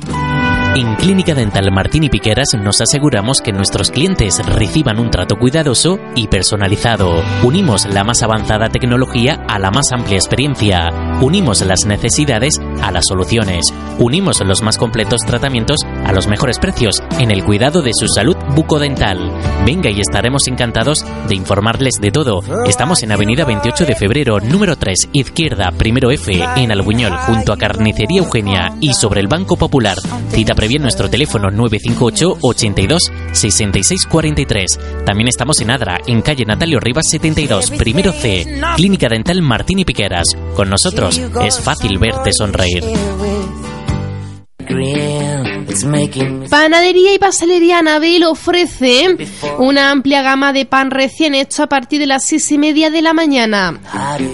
[0.78, 5.97] En Clínica Dental Martín y Piqueras nos aseguramos que nuestros clientes reciban un trato cuidadoso
[6.15, 7.23] y personalizado.
[7.41, 10.89] Unimos la más avanzada tecnología a la más amplia experiencia.
[11.19, 13.73] Unimos las necesidades a las soluciones.
[13.97, 18.36] Unimos los más completos tratamientos a los mejores precios en el cuidado de su salud
[18.55, 19.32] bucodental.
[19.66, 22.41] Venga y estaremos encantados de informarles de todo.
[22.66, 27.58] Estamos en Avenida 28 de Febrero, número 3, izquierda, primero F, en Albuñol, junto a
[27.58, 29.97] Carnicería Eugenia y sobre el Banco Popular.
[30.30, 34.80] Cita previa en nuestro teléfono 958 82 66 43.
[35.05, 38.45] También estamos en Adra, en calle Natalio Rivas 72, primero C,
[38.76, 40.28] Clínica Dental Martín y Piqueras.
[40.55, 42.84] Con nosotros es fácil verte sonreír.
[46.49, 49.17] Panadería y pastelería Anabel ofrece
[49.59, 53.01] una amplia gama de pan recién hecho a partir de las seis y media de
[53.01, 53.80] la mañana.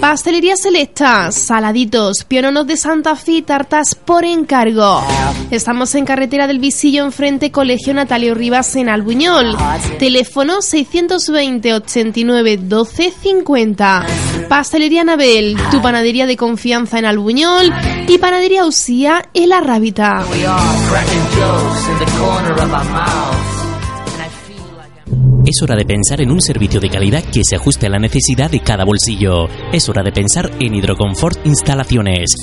[0.00, 5.02] Pastelería selecta, saladitos, piononos de Santa Fe y tartas por encargo.
[5.50, 9.56] Estamos en carretera del Visillo enfrente Colegio Natalio Rivas en Albuñol.
[9.98, 14.06] Teléfono 620 89 12 50.
[14.48, 17.72] Pastelería Anabel, tu panadería de confianza en Albuñol
[18.08, 20.24] y panadería Usía en La Rábita.
[21.36, 23.53] jokes in the corner of our mouths.
[25.46, 28.50] Es hora de pensar en un servicio de calidad que se ajuste a la necesidad
[28.50, 29.46] de cada bolsillo.
[29.74, 32.34] Es hora de pensar en Hidroconfort Instalaciones.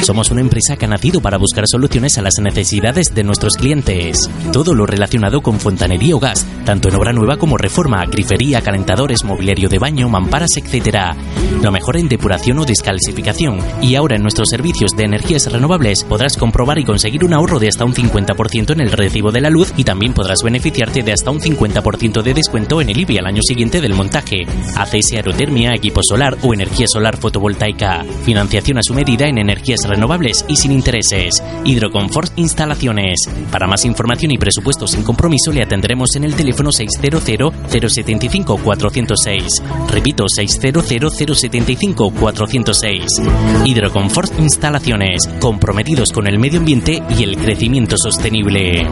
[0.00, 4.30] Somos una empresa que ha nacido para buscar soluciones a las necesidades de nuestros clientes.
[4.54, 9.22] Todo lo relacionado con fontanería o gas, tanto en obra nueva como reforma, grifería, calentadores,
[9.22, 11.14] mobiliario de baño, mamparas, etc.
[11.62, 13.58] Lo mejor en depuración o descalcificación.
[13.82, 17.68] Y ahora en nuestros servicios de energías renovables podrás comprobar y conseguir un ahorro de
[17.68, 21.30] hasta un 50% en el recibo de la luz y también podrás beneficiarte de hasta
[21.30, 24.46] un 50% de descuento en el IBI al año siguiente del montaje.
[24.76, 28.04] ACS Aerotermia, equipo solar o energía solar fotovoltaica.
[28.24, 31.42] Financiación a su medida en energías renovables y sin intereses.
[31.64, 33.28] Hidroconfort Instalaciones.
[33.50, 37.22] Para más información y presupuesto sin compromiso le atenderemos en el teléfono 600
[37.68, 39.62] 075 406.
[39.88, 43.22] Repito, 600 075 406.
[43.64, 45.28] Hidroconfort Instalaciones.
[45.40, 48.86] Comprometidos con el medio ambiente y el crecimiento sostenible.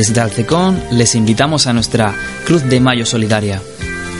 [0.00, 2.14] Desde Alcecón les invitamos a nuestra
[2.46, 3.60] Cruz de Mayo Solidaria.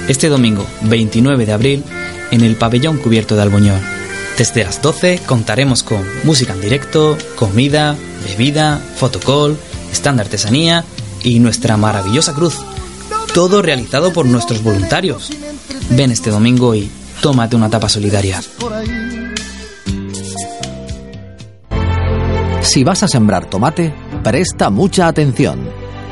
[0.08, 1.84] Este domingo, 29 de abril,
[2.30, 3.80] en el pabellón cubierto de Albuñol.
[4.36, 7.96] Desde las 12 contaremos con música en directo, comida,
[8.28, 9.56] bebida, fotocall,
[9.90, 10.84] stand artesanía
[11.22, 12.58] y nuestra maravillosa cruz.
[13.32, 15.30] Todo realizado por nuestros voluntarios.
[15.88, 16.90] Ven este domingo y
[17.22, 18.42] tómate una tapa solidaria.
[22.60, 25.68] Si vas a sembrar tomate, presta mucha atención.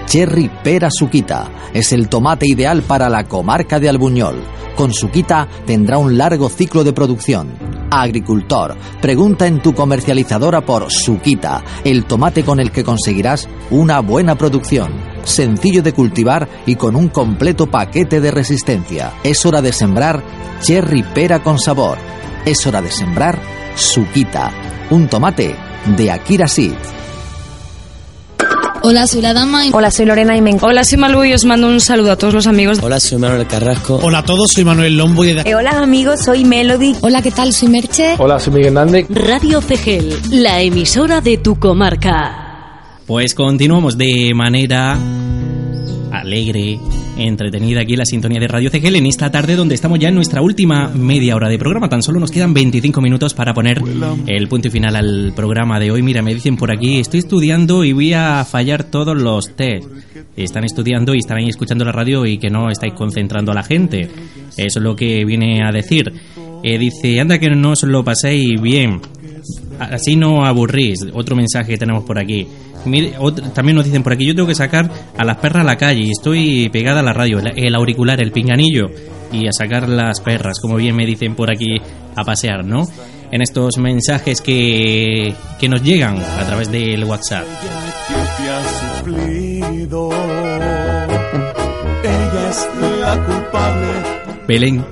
[0.06, 4.42] Cherry Pera Suquita es el tomate ideal para la comarca de Albuñol.
[4.74, 7.52] Con Suquita tendrá un largo ciclo de producción.
[7.90, 14.34] Agricultor, pregunta en tu comercializadora por Suquita, el tomate con el que conseguirás una buena
[14.36, 14.92] producción.
[15.24, 19.12] Sencillo de cultivar y con un completo paquete de resistencia.
[19.22, 20.22] Es hora de sembrar
[20.61, 21.98] Cherry Pera con sabor.
[22.46, 23.38] Es hora de sembrar
[23.74, 24.50] Suquita,
[24.90, 25.54] un tomate
[25.96, 26.76] de Akira Seed.
[28.91, 29.66] Hola, soy la dama.
[29.66, 32.16] y- Hola, soy Lorena y me Hola, soy Malú y os mando un saludo a
[32.16, 32.78] todos los amigos.
[32.82, 34.01] Hola, soy Manuel Carrasco.
[34.03, 35.43] Hola a todos, soy Manuel Lombo y de...
[35.43, 36.97] Eh, hola amigos, soy Melody.
[37.03, 37.53] Hola, ¿qué tal?
[37.53, 38.14] Soy Merche.
[38.16, 39.07] Hola, soy Miguel Hernández.
[39.11, 42.47] Radio Cegel, la emisora de tu comarca.
[43.07, 44.97] Pues continuamos de manera
[46.12, 46.78] alegre,
[47.16, 50.14] entretenida aquí en la sintonía de Radio CGL en esta tarde donde estamos ya en
[50.14, 51.88] nuestra última media hora de programa.
[51.88, 53.80] Tan solo nos quedan 25 minutos para poner
[54.26, 56.02] el punto y final al programa de hoy.
[56.02, 59.88] Mira, me dicen por aquí, estoy estudiando y voy a fallar todos los test.
[60.36, 63.62] Están estudiando y están ahí escuchando la radio y que no estáis concentrando a la
[63.62, 64.09] gente.
[64.56, 66.12] Eso es lo que viene a decir.
[66.62, 69.00] Eh, dice, anda que no os lo paséis bien.
[69.78, 71.06] Así no aburrís.
[71.12, 72.46] Otro mensaje que tenemos por aquí.
[73.54, 76.02] También nos dicen por aquí, yo tengo que sacar a las perras a la calle
[76.02, 78.86] y estoy pegada a la radio, el, auricular, el pinganillo
[79.32, 81.76] y a sacar las perras, como bien me dicen por aquí,
[82.14, 82.86] a pasear, ¿no?
[83.30, 87.44] En estos mensajes que, que nos llegan a través del WhatsApp.
[94.46, 94.82] Belén,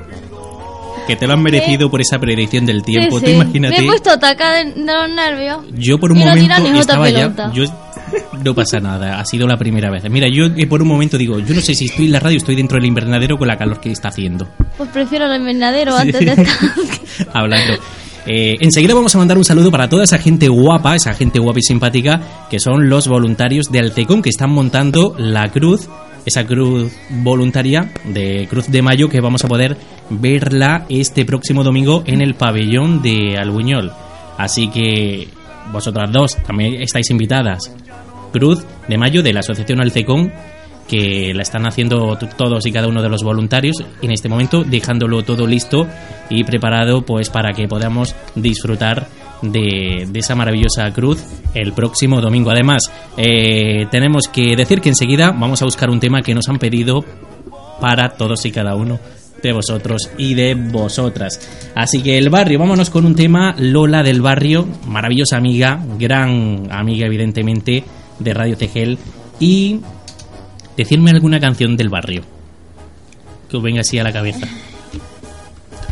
[1.07, 3.19] que te lo han merecido por esa predicción del tiempo.
[3.19, 5.59] Sí, Tú imagínate, Me he puesto taca de, de los nervios.
[5.75, 7.53] yo por un Y no momento jota estaba ya...
[7.53, 7.65] Yo,
[8.45, 10.09] no pasa nada, ha sido la primera vez.
[10.11, 12.37] Mira, yo eh, por un momento digo, yo no sé si estoy en la radio
[12.37, 14.47] estoy dentro del invernadero con la calor que está haciendo.
[14.77, 16.47] Pues prefiero el invernadero antes de estar.
[17.33, 17.75] hablando.
[18.27, 21.61] Eh, enseguida vamos a mandar un saludo para toda esa gente guapa, esa gente guapa
[21.61, 25.89] y simpática, que son los voluntarios de Alcecón, que están montando la cruz,
[26.27, 29.77] esa cruz voluntaria de Cruz de Mayo, que vamos a poder
[30.11, 33.93] verla este próximo domingo en el pabellón de Albuñol.
[34.37, 35.29] Así que
[35.73, 37.73] vosotras dos también estáis invitadas.
[38.33, 40.33] Cruz de Mayo de la Asociación Alcecón,
[40.89, 45.23] que la están haciendo todos y cada uno de los voluntarios en este momento, dejándolo
[45.23, 45.87] todo listo
[46.29, 49.09] y preparado pues para que podamos disfrutar
[49.43, 51.25] de, de esa maravillosa cruz
[51.55, 52.51] el próximo domingo.
[52.51, 56.59] Además, eh, tenemos que decir que enseguida vamos a buscar un tema que nos han
[56.59, 57.05] pedido
[57.81, 58.99] para todos y cada uno
[59.43, 61.41] de vosotros y de vosotras.
[61.75, 67.07] Así que el barrio, vámonos con un tema, Lola del barrio, maravillosa amiga, gran amiga
[67.07, 67.85] evidentemente
[68.19, 68.99] de Radio Tegel
[69.39, 69.81] y
[70.77, 72.23] decirme alguna canción del barrio
[73.49, 74.49] que os venga así a la cabeza.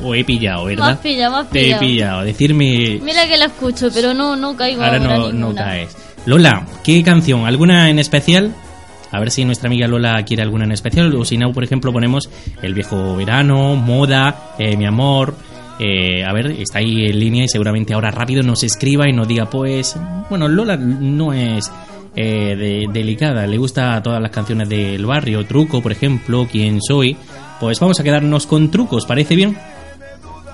[0.02, 0.90] O he pillado, ¿verdad?
[0.90, 1.80] has pillado, me has Te he pillado.
[1.80, 2.22] pillado.
[2.24, 5.96] Decirme Mira que la escucho, pero no, no caigo Ahora ahora no, no caes.
[6.26, 7.46] Lola, ¿qué canción?
[7.46, 8.52] ¿Alguna en especial?
[9.12, 11.14] A ver si nuestra amiga Lola quiere alguna en especial.
[11.14, 12.28] O si no, por ejemplo, ponemos
[12.62, 15.36] El viejo verano, Moda, eh, Mi amor.
[15.78, 19.26] Eh, a ver, está ahí en línea y seguramente ahora rápido nos escriba y nos
[19.26, 19.96] diga, pues,
[20.30, 21.70] bueno, Lola no es
[22.14, 27.16] eh, de- delicada, le gusta todas las canciones del barrio, Truco, por ejemplo, Quién soy.
[27.58, 29.56] Pues vamos a quedarnos con Trucos, ¿parece bien?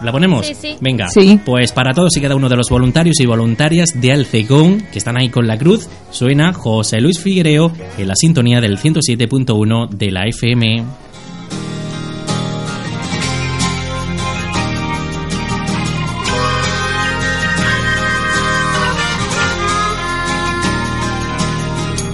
[0.03, 0.47] ¿La ponemos?
[0.47, 0.77] Sí, sí.
[0.81, 1.39] Venga, Sí.
[1.45, 5.17] pues para todos y cada uno de los voluntarios y voluntarias de Alcegón, que están
[5.17, 10.27] ahí con la cruz, suena José Luis Figuereo en la sintonía del 107.1 de la
[10.27, 10.85] FM.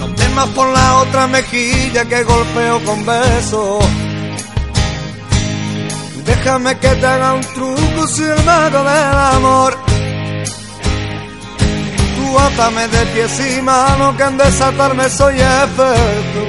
[0.00, 3.84] No temas por la otra mejilla que golpeo con besos.
[6.46, 9.76] Déjame que te haga un truco si el mago del amor.
[12.14, 16.42] Tú átame de pies y manos que en desatarme soy experto.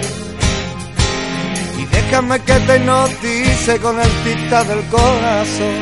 [1.79, 5.77] Y déjame que te hipnotice con el tic del corazón.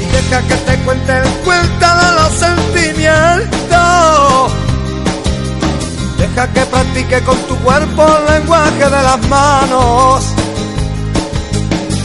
[0.00, 3.42] Y deja que te cuente el cuento de los sentimientos.
[6.18, 10.45] Deja que practique con tu cuerpo el lenguaje de las manos.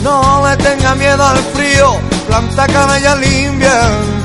[0.04, 4.22] No le tenga miedo al frío, planta al invierno.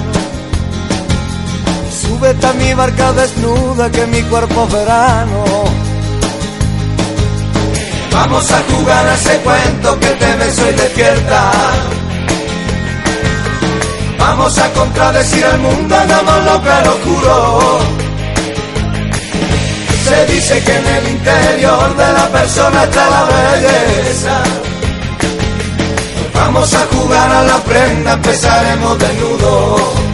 [2.00, 5.44] Súbete a mi barca desnuda que mi cuerpo verano.
[8.12, 11.50] Vamos a jugar a ese cuento que te beso y despierta.
[14.18, 17.78] Vamos a contradecir al mundo, hagamos lo claro oscuro.
[20.08, 24.42] Se dice que en el interior de la persona está la belleza.
[26.36, 30.05] Vamos a jugar a la prenda, empezaremos desnudos.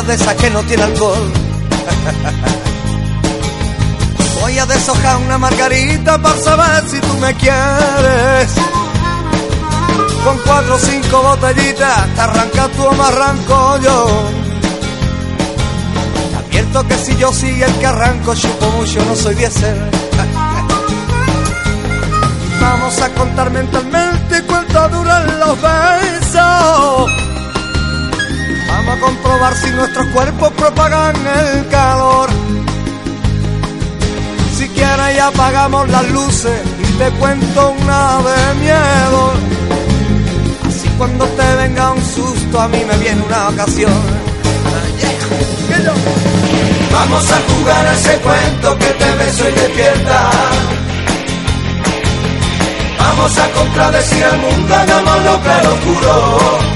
[0.00, 1.32] De esa que no tiene alcohol.
[4.40, 8.52] Voy a deshojar una margarita para saber si tú me quieres.
[10.24, 14.30] Con cuatro o cinco botellitas te arrancas tú o me arranco yo.
[16.30, 19.90] Te advierto que si yo sigue el que arranco, chupo mucho, no soy diésel.
[22.62, 27.21] Vamos a contar mentalmente cuánto duran los besos.
[28.84, 32.28] Vamos a comprobar si nuestros cuerpos propagan el calor.
[34.56, 39.32] Si quieres ya apagamos las luces y te cuento una de miedo.
[40.68, 43.92] Así cuando te venga un susto a mí me viene una ocasión.
[46.92, 50.30] Vamos a jugar a ese cuento que te beso y despierta.
[52.98, 56.71] Vamos a contradecir al mundo, hagámoslo claro oscuro.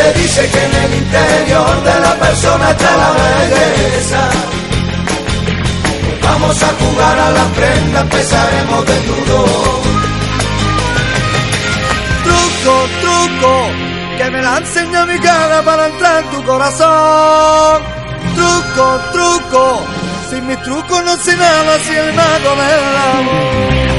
[0.00, 4.30] Se dice que en el interior de la persona está la belleza.
[6.22, 9.44] Vamos a jugar a la prenda, empezaremos desnudo.
[12.24, 13.52] Truco, truco,
[14.16, 17.82] que me la enseña mi cara para entrar en tu corazón.
[18.36, 19.84] Truco, truco,
[20.30, 23.89] sin mis trucos no sé nada, si el mago del amor.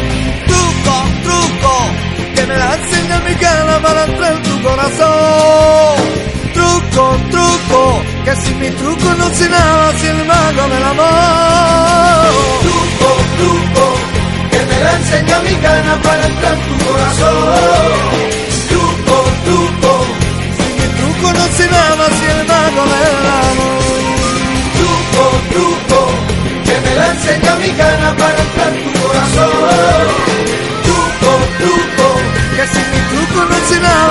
[2.42, 5.96] Truco, truco, que me la enseña mi cara para entrar en tu corazón.
[6.54, 12.32] Truco, truco, que sin mi truco no sé nada, si el mago del amor.
[12.66, 13.86] Truco, truco,
[14.52, 17.52] que me la enseña mi cara para entrar en tu corazón.
[18.70, 19.16] Truco,
[19.46, 19.92] truco,
[20.58, 23.82] sin mi truco no sé nada, si el mago del amor.
[24.78, 26.00] Truco, truco,
[26.66, 29.52] que me la enseña mi cara para entrar en tu corazón.
[30.86, 32.01] Truco, truco,
[32.56, 34.11] que sin mi truco no sé nada,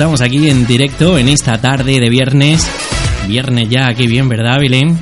[0.00, 2.66] disfrutamos aquí en directo en esta tarde de viernes.
[3.28, 4.98] Viernes ya, qué bien, ¿verdad, Belén?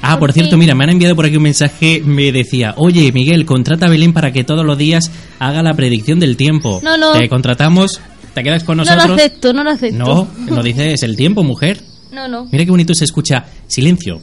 [0.00, 3.44] Ah, por cierto, mira, me han enviado por aquí un mensaje, me decía, oye, Miguel,
[3.44, 6.80] contrata a Belén para que todos los días haga la predicción del tiempo.
[6.82, 7.12] No, no.
[7.12, 8.00] Te contratamos,
[8.32, 9.06] te quedas con No nosotros.
[9.06, 9.98] lo acepto, no lo acepto.
[9.98, 11.82] No, no dices el tiempo, mujer.
[12.10, 12.46] No, no.
[12.50, 13.44] Mira qué bonito se escucha.
[13.66, 14.22] Silencio.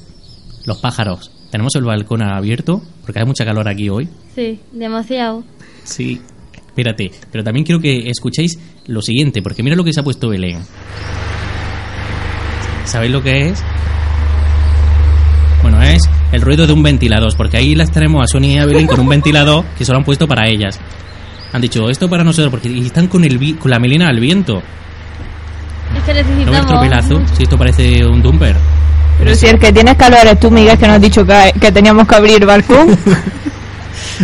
[0.65, 1.29] Los pájaros.
[1.51, 4.09] Tenemos el balcón abierto porque hace mucha calor aquí hoy.
[4.33, 5.43] Sí, demasiado.
[5.83, 6.19] Sí.
[6.77, 10.29] Espérate, pero también quiero que escuchéis lo siguiente, porque mira lo que se ha puesto
[10.29, 10.59] Belén.
[12.85, 13.63] ¿Sabéis lo que es?
[15.63, 18.65] Bueno, es el ruido de un ventilador, porque ahí las tenemos a Sonia y a
[18.67, 20.79] Belén con un ventilador que se lo han puesto para ellas.
[21.51, 24.61] Han dicho, esto para nosotros, porque están con, el vi- con la melena al viento.
[25.97, 26.67] Es que ¿No necesitamos...
[26.67, 27.21] tropelazo?
[27.35, 28.55] Si esto parece un dumper.
[29.17, 31.71] Pero si el que tienes calor eres tú, Miguel, que nos has dicho que, que
[31.71, 32.87] teníamos que abrir el balcón.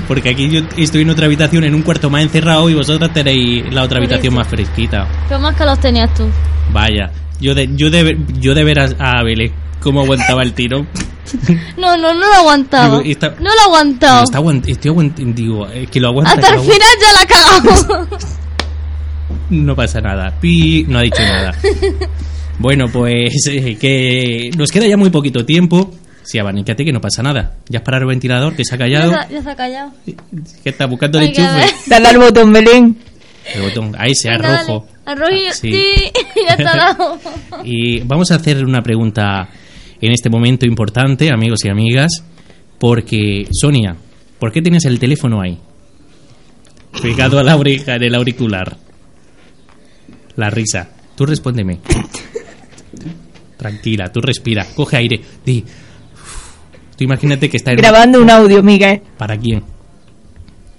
[0.08, 3.72] Porque aquí yo estoy en otra habitación, en un cuarto más encerrado, y vosotras tenéis
[3.74, 5.08] la otra habitación más fresquita.
[5.28, 6.24] Pero más que los tenías tú.
[6.72, 10.86] Vaya, yo de, yo de, yo de veras a Belén cómo aguantaba el tiro.
[11.78, 12.98] No, no, no lo aguantaba.
[13.00, 14.24] Digo, esta- No lo he aguantado.
[14.26, 16.34] Está aguant- estoy aguant- digo, eh, que lo aguanta.
[16.34, 16.74] Hasta el aguanta.
[16.74, 18.08] final ya la he cagado.
[19.50, 20.32] No pasa nada.
[20.40, 21.56] Pi, no ha dicho nada.
[22.60, 25.92] Bueno, pues eh, que nos queda ya muy poquito tiempo.
[26.24, 27.56] Sí, abanícate que no pasa nada.
[27.70, 29.12] Ya es parar el ventilador, que se ha ya, callado.
[29.28, 29.92] se, ya se ha callado.
[30.64, 31.66] Que está buscando el enchufe.
[31.88, 32.98] Dale al botón, Belén.
[33.54, 34.68] El botón, ahí se Venga, dale.
[34.68, 34.88] rojo.
[35.06, 35.72] Al rojillo, Sí.
[35.72, 36.12] sí.
[36.48, 37.20] ya está dado.
[37.66, 39.50] Y vamos a hacer una pregunta
[40.00, 42.24] en este momento importante, amigos y amigas,
[42.80, 43.96] porque Sonia,
[44.40, 45.58] ¿por qué tienes el teléfono ahí?
[47.02, 48.78] Pegado a la oreja en el auricular.
[50.36, 50.90] La risa.
[51.16, 51.80] Tú respóndeme.
[53.58, 55.64] Tranquila, tú respira, coge aire, di.
[56.98, 59.64] Tú imagínate que está Grabando un audio, Miguel, ¿Para quién?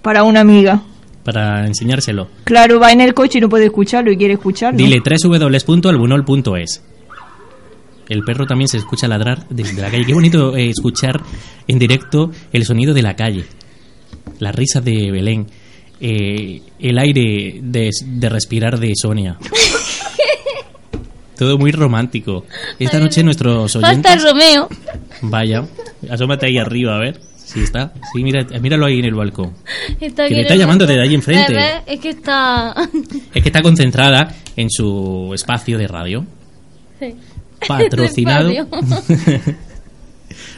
[0.02, 0.82] para una amiga.
[1.24, 2.28] Para enseñárselo.
[2.44, 4.76] Claro, va en el coche y no puede escucharlo y quiere escucharlo.
[4.76, 6.82] Dile www.albunol.es.
[8.10, 10.04] El perro también se escucha ladrar desde la calle.
[10.04, 11.22] Qué bonito eh, escuchar
[11.66, 13.46] en directo el sonido de la calle.
[14.40, 15.46] La risa de Belén.
[16.00, 19.38] eh, el aire de, de respirar de Sonia.
[21.36, 22.44] Todo muy romántico.
[22.78, 24.12] Esta noche nuestros oyentes...
[24.12, 24.68] el Romeo.
[25.22, 25.64] Vaya,
[26.10, 27.20] asómate ahí arriba, a ver.
[27.36, 27.92] Si está.
[28.12, 29.54] Sí, mira, míralo ahí en el balcón.
[30.00, 31.54] Está Que en está llamando desde ahí enfrente.
[31.86, 32.74] Es que está...
[33.34, 36.24] Es que está concentrada en su espacio de radio.
[36.98, 37.14] Sí.
[37.66, 38.50] Patrocinado.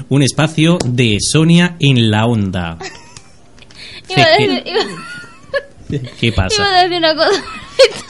[0.09, 2.79] Un espacio de Sonia en la onda.
[4.09, 4.81] Iba a decir, iba,
[6.21, 6.65] ¿Qué iba pasa?
[6.79, 7.31] a decir una cosa.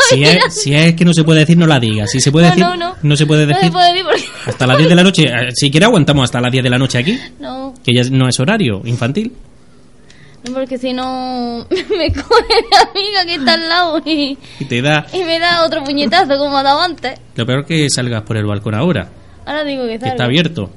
[0.08, 2.06] Si es, si es que no se puede decir, no la diga.
[2.06, 3.16] Si se puede No, decir, no, no.
[3.16, 3.72] se puede No se decir.
[3.72, 4.24] puede decir porque...
[4.50, 5.24] Hasta las 10 de la noche.
[5.24, 7.18] Eh, Si quiere, aguantamos hasta las 10 de la noche aquí.
[7.40, 9.32] No, Que ya no es horario infantil.
[10.44, 14.80] no, porque si no me coge la amiga que está al lado y, Y te
[14.80, 15.04] da.
[15.12, 17.18] y me da otro puñetazo como ha dado antes.
[17.34, 19.08] Lo peor que salgas por el balcón ahora.
[19.44, 20.70] Ahora digo que Que está abierto.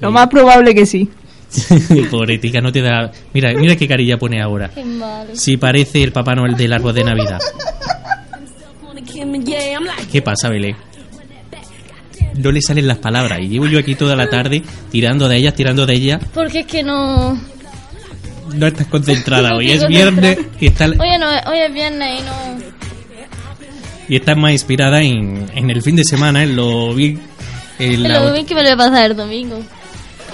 [0.00, 1.10] Lo más probable que sí.
[2.10, 3.10] Pobretica, no te da.
[3.32, 4.70] Mira, mira qué carilla pone ahora.
[5.32, 7.38] Si parece el Papá Noel del árbol de Navidad.
[10.10, 10.76] ¿Qué pasa, Belén?
[12.34, 15.54] No le salen las palabras y llevo yo aquí toda la tarde tirando de ellas,
[15.54, 16.22] tirando de ellas.
[16.34, 17.38] Porque es que no...
[18.54, 19.70] No estás concentrada hoy.
[19.72, 22.58] Es viernes y, está, Oye, no, hoy es viernes y no...
[24.08, 27.20] y estás más inspirada en, en el fin de semana, en lo bien.
[27.78, 29.58] En, la- Lo bien que me lo a pasar el domingo.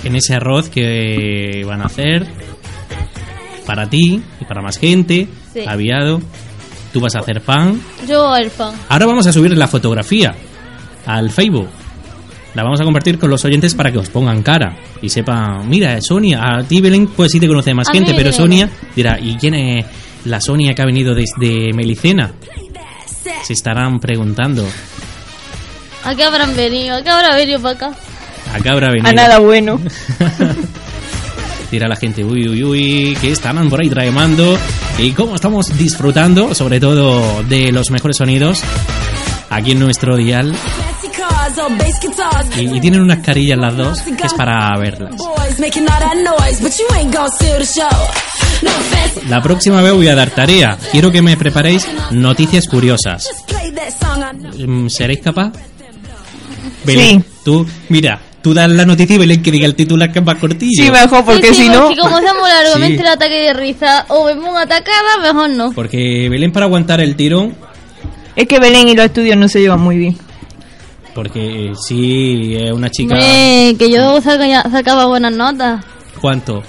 [0.04, 2.26] En ese arroz que van a hacer
[3.66, 5.28] para ti y para más gente.
[5.52, 5.60] Sí.
[5.66, 6.20] Aviado.
[6.92, 7.80] Tú vas a hacer pan.
[8.06, 8.74] Yo el fan.
[8.88, 10.34] Ahora vamos a subir la fotografía
[11.06, 11.68] al Facebook.
[12.54, 15.98] La vamos a compartir con los oyentes para que os pongan cara y sepan, mira,
[16.02, 18.30] Sonia, a ti Belén pues sí te conoce más A gente, pero.
[18.30, 19.86] Sonia dirá, ¿y quién es
[20.26, 22.32] la Sonia que ha venido desde Melicena?
[23.42, 24.68] Se estarán preguntando.
[26.04, 26.96] ¿A qué habrán venido?
[26.96, 27.96] ¿A qué habrá venido para acá?
[28.52, 29.08] Acá habrá venido.
[29.08, 29.80] A nada bueno.
[31.70, 34.58] Dirá la gente, uy, uy, uy, que están por ahí tramando
[34.98, 38.60] y cómo estamos disfrutando, sobre todo, de los mejores sonidos
[39.48, 40.54] aquí en nuestro dial.
[42.58, 45.14] Y, y tienen unas carillas las dos que es para verlas.
[49.28, 50.78] La próxima vez voy a dar tarea.
[50.90, 53.28] Quiero que me preparéis noticias curiosas.
[54.58, 55.52] Mm, ¿Seréis capaz?
[56.84, 60.24] Belén, tú, mira, tú das la noticia y Belén que diga el titular que es
[60.24, 60.84] más cortillo.
[60.84, 61.82] Sí, mejor, porque Sí, sí, si no...
[61.88, 63.00] porque como hacemos largamente Sí.
[63.02, 65.72] el ataque de risa o pongo atacada, mejor no.
[65.72, 67.54] Porque Belén para aguantar el tirón,
[68.34, 70.16] Es que Belén y los estudios no se llevan muy bien.
[71.14, 73.16] porque sí, es una chica...
[73.20, 75.84] Eh, que yo saca- sacaba buenas notas.
[76.20, 76.62] ¿Cuánto?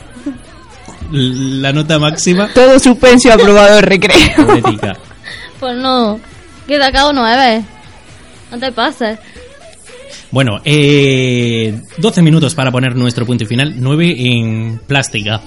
[1.11, 2.49] La nota máxima.
[2.53, 4.17] Todo suspenso aprobado el recreo.
[5.59, 6.19] Pues no,
[6.67, 7.63] que sacado nueve.
[8.51, 9.17] No te pases.
[10.33, 13.75] Bueno, eh, 12 minutos para poner nuestro punto y final.
[13.77, 15.39] 9 en plástica.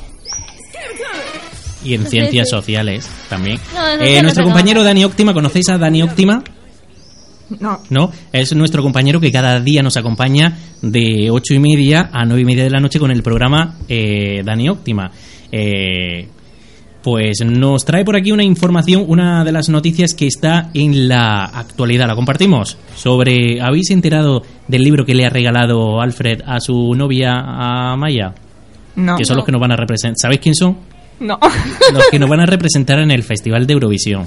[1.84, 2.50] Y en ciencias sí.
[2.52, 3.58] sociales también.
[3.74, 6.40] No, Eh, nuestro compañero Dani Óptima, ¿conocéis a Dani Óptima?
[7.58, 7.80] No.
[7.90, 8.12] ¿No?
[8.32, 12.44] Es nuestro compañero que cada día nos acompaña de 8 y media a 9 y
[12.44, 15.10] media de la noche con el programa eh, Dani Óptima.
[15.50, 16.28] Eh,
[17.06, 21.44] pues nos trae por aquí una información, una de las noticias que está en la
[21.44, 22.08] actualidad.
[22.08, 22.78] La compartimos.
[22.96, 28.34] Sobre, ¿habéis enterado del libro que le ha regalado Alfred a su novia, a Maya?
[28.96, 29.16] No.
[29.18, 30.16] Que son los que nos van a representar.
[30.20, 30.78] ¿Sabéis quién son?
[31.20, 31.38] No.
[31.92, 34.26] Los que nos van a representar en el Festival de Eurovisión.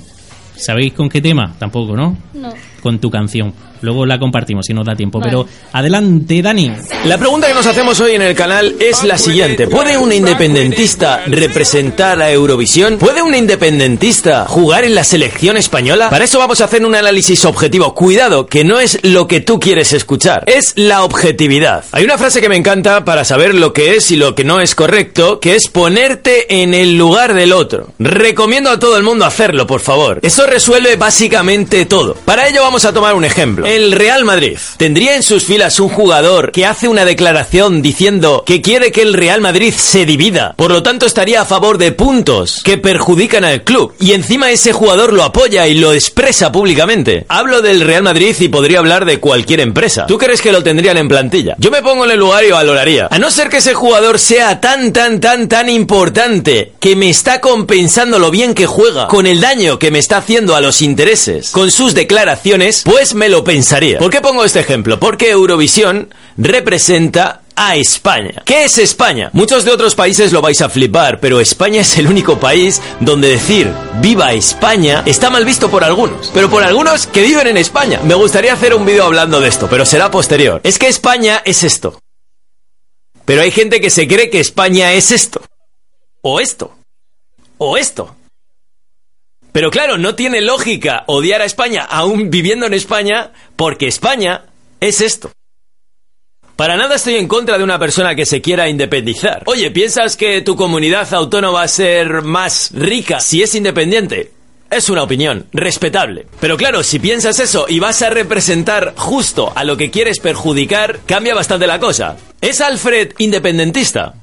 [0.56, 1.53] ¿Sabéis con qué tema?
[1.60, 2.18] Tampoco, ¿no?
[2.34, 2.53] No.
[2.81, 3.53] Con tu canción.
[3.81, 5.19] Luego la compartimos si nos da tiempo.
[5.19, 5.31] Vale.
[5.31, 6.72] Pero adelante, Dani.
[7.06, 9.68] La pregunta que nos hacemos hoy en el canal es la siguiente.
[9.68, 12.97] ¿Puede un independentista representar a Eurovisión?
[12.97, 16.10] ¿Puede un independentista jugar en la selección española?
[16.10, 17.93] Para eso vamos a hacer un análisis objetivo.
[17.93, 21.85] Cuidado, que no es lo que tú quieres escuchar, es la objetividad.
[21.91, 24.60] Hay una frase que me encanta para saber lo que es y lo que no
[24.60, 27.93] es correcto, que es ponerte en el lugar del otro.
[27.99, 30.19] Recomiendo a todo el mundo hacerlo, por favor.
[30.22, 32.15] Eso resuelve básicamente todo.
[32.26, 33.66] Para ello vamos a tomar un ejemplo.
[33.66, 38.62] El Real Madrid tendría en sus filas un jugador que hace una declaración diciendo que
[38.62, 40.54] quiere que el Real Madrid se divida.
[40.56, 43.96] Por lo tanto, estaría a favor de puntos que perjudican al club.
[44.00, 47.26] Y encima ese jugador lo apoya y lo expresa públicamente.
[47.28, 50.06] Hablo del Real Madrid y podría hablar de cualquier empresa.
[50.06, 51.56] ¿Tú crees que lo tendrían en plantilla?
[51.58, 53.08] Yo me pongo en el lugar y valoraría.
[53.10, 57.41] A no ser que ese jugador sea tan, tan, tan, tan importante que me está
[57.41, 61.50] compensando lo bien que juega con el daño que me está haciendo a los intereses
[61.50, 63.99] con sus declaraciones, pues me lo pensaría.
[63.99, 64.99] ¿Por qué pongo este ejemplo?
[64.99, 68.41] Porque Eurovisión representa a España.
[68.45, 69.30] ¿Qué es España?
[69.34, 73.30] Muchos de otros países lo vais a flipar, pero España es el único país donde
[73.30, 73.72] decir
[74.02, 76.31] viva España está mal visto por algunos.
[76.34, 77.99] Pero por algunos que viven en España.
[78.03, 80.61] Me gustaría hacer un vídeo hablando de esto, pero será posterior.
[80.64, 81.99] Es que España es esto.
[83.26, 85.41] Pero hay gente que se cree que España es esto.
[86.22, 86.72] O esto.
[87.57, 88.15] O esto.
[89.51, 94.43] Pero claro, no tiene lógica odiar a España aún viviendo en España porque España
[94.80, 95.31] es esto.
[96.55, 99.43] Para nada estoy en contra de una persona que se quiera independizar.
[99.45, 104.34] Oye, ¿piensas que tu comunidad autónoma va a ser más rica si es independiente?
[104.69, 106.27] Es una opinión, respetable.
[106.39, 110.99] Pero claro, si piensas eso y vas a representar justo a lo que quieres perjudicar,
[111.07, 112.17] cambia bastante la cosa.
[112.41, 114.15] ¿Es Alfred independentista?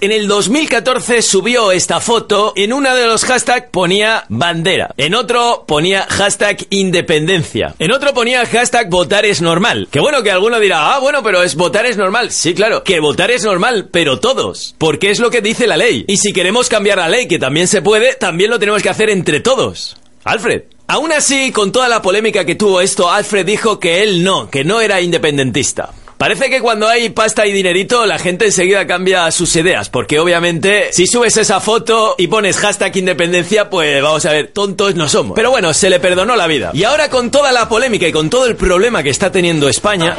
[0.00, 5.64] En el 2014 subió esta foto, en una de los hashtags ponía bandera, en otro
[5.66, 9.88] ponía hashtag independencia, en otro ponía hashtag votar es normal.
[9.90, 12.30] Que bueno que alguno dirá, ah bueno, pero es votar es normal.
[12.30, 16.04] Sí, claro, que votar es normal, pero todos, porque es lo que dice la ley.
[16.06, 19.10] Y si queremos cambiar la ley, que también se puede, también lo tenemos que hacer
[19.10, 19.96] entre todos.
[20.22, 20.62] Alfred.
[20.86, 24.62] Aún así, con toda la polémica que tuvo esto, Alfred dijo que él no, que
[24.62, 25.90] no era independentista.
[26.18, 30.92] Parece que cuando hay pasta y dinerito la gente enseguida cambia sus ideas, porque obviamente
[30.92, 35.36] si subes esa foto y pones hashtag independencia, pues vamos a ver, tontos no somos.
[35.36, 36.72] Pero bueno, se le perdonó la vida.
[36.74, 40.16] Y ahora con toda la polémica y con todo el problema que está teniendo España,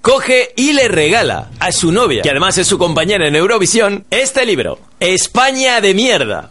[0.00, 4.46] coge y le regala a su novia, que además es su compañera en Eurovisión, este
[4.46, 6.50] libro, España de mierda.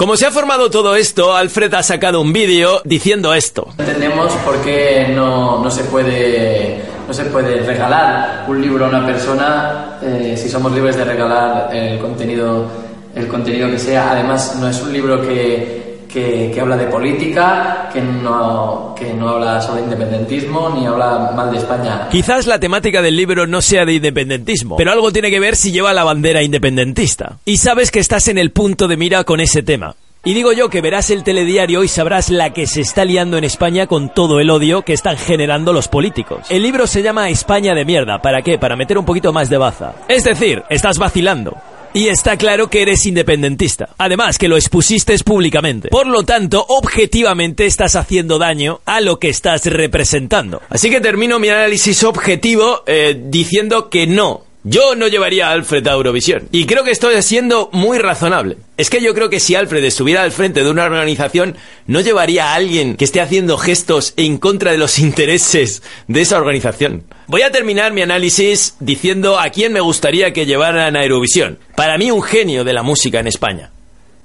[0.00, 3.68] Como se ha formado todo esto, Alfred ha sacado un vídeo diciendo esto.
[3.76, 9.04] Entendemos por qué no, no se puede no se puede regalar un libro a una
[9.04, 12.66] persona eh, si somos libres de regalar el contenido
[13.14, 14.12] el contenido que sea.
[14.12, 15.79] Además, no es un libro que,
[16.12, 21.58] que, habla de política, que no, que no habla sobre independentismo ni habla mal de
[21.58, 22.08] España.
[22.10, 25.72] Quizás la temática del libro no sea de independentismo, pero algo tiene que ver si
[25.72, 27.38] lleva la bandera independentista.
[27.44, 29.94] Y sabes que estás en el punto de mira con ese tema.
[30.22, 33.44] Y digo yo que verás el telediario y sabrás la que se está liando en
[33.44, 36.46] España con todo el odio que están generando los políticos.
[36.50, 38.20] El libro se llama España de mierda.
[38.20, 38.58] ¿Para qué?
[38.58, 39.94] Para meter un poquito más de baza.
[40.08, 41.56] Es decir, estás vacilando.
[41.92, 43.90] Y está claro que eres independentista.
[43.98, 45.88] Además, que lo expusiste públicamente.
[45.88, 50.62] Por lo tanto, objetivamente estás haciendo daño a lo que estás representando.
[50.68, 54.44] Así que termino mi análisis objetivo eh, diciendo que no.
[54.62, 56.48] Yo no llevaría a Alfred a Eurovisión.
[56.52, 58.58] Y creo que estoy siendo muy razonable.
[58.76, 61.56] Es que yo creo que si Alfred estuviera al frente de una organización,
[61.86, 66.36] no llevaría a alguien que esté haciendo gestos en contra de los intereses de esa
[66.36, 67.04] organización.
[67.26, 71.58] Voy a terminar mi análisis diciendo a quién me gustaría que llevaran a Eurovisión.
[71.74, 73.70] Para mí un genio de la música en España.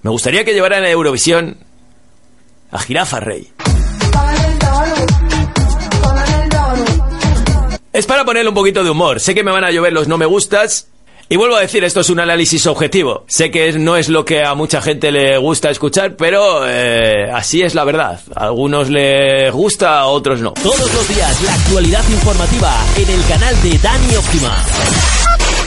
[0.02, 1.58] Me gustaría que llevaran a Eurovisión
[2.72, 3.52] a Jirafa Rey.
[7.96, 9.22] Es para ponerle un poquito de humor.
[9.22, 10.88] Sé que me van a llover los no me gustas.
[11.30, 13.24] Y vuelvo a decir, esto es un análisis objetivo.
[13.26, 17.62] Sé que no es lo que a mucha gente le gusta escuchar, pero eh, así
[17.62, 18.20] es la verdad.
[18.36, 20.52] A algunos les gusta, a otros no.
[20.52, 24.66] Todos los días la actualidad informativa en el canal de Dani Óptima.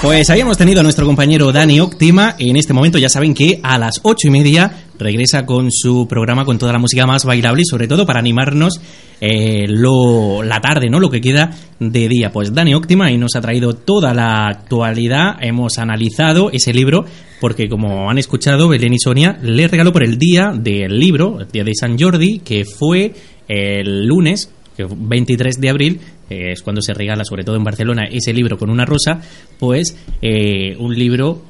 [0.03, 2.37] Pues habíamos tenido a nuestro compañero Dani Óptima.
[2.39, 6.45] En este momento ya saben que a las ocho y media regresa con su programa
[6.45, 8.81] con toda la música más bailable y sobre todo para animarnos
[9.21, 11.01] eh, lo, la tarde, ¿no?
[11.01, 11.51] Lo que queda
[11.81, 12.31] de día.
[12.31, 15.37] Pues Dani Óptima y nos ha traído toda la actualidad.
[15.41, 17.05] Hemos analizado ese libro
[17.41, 21.49] porque como han escuchado, Belén y Sonia le regaló por el día del libro, el
[21.49, 23.13] día de San Jordi, que fue
[23.47, 26.01] el lunes, que 23 de abril,
[26.31, 29.21] eh, es cuando se regala, sobre todo en Barcelona, ese libro con una rosa,
[29.59, 31.43] pues eh, un libro,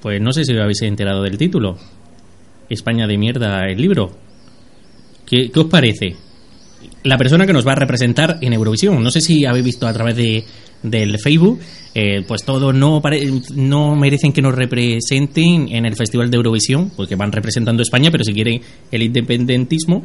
[0.00, 1.76] pues no sé si habéis enterado del título,
[2.68, 4.12] España de mierda el libro.
[5.26, 6.16] ¿Qué, os parece?
[7.02, 9.02] La persona que nos va a representar en Eurovisión.
[9.02, 10.44] No sé si habéis visto a través de,
[10.82, 11.60] del Facebook,
[11.94, 13.02] eh, pues todos no,
[13.54, 18.24] no merecen que nos representen en el Festival de Eurovisión, porque van representando España, pero
[18.24, 18.60] si quieren
[18.90, 20.02] el independentismo,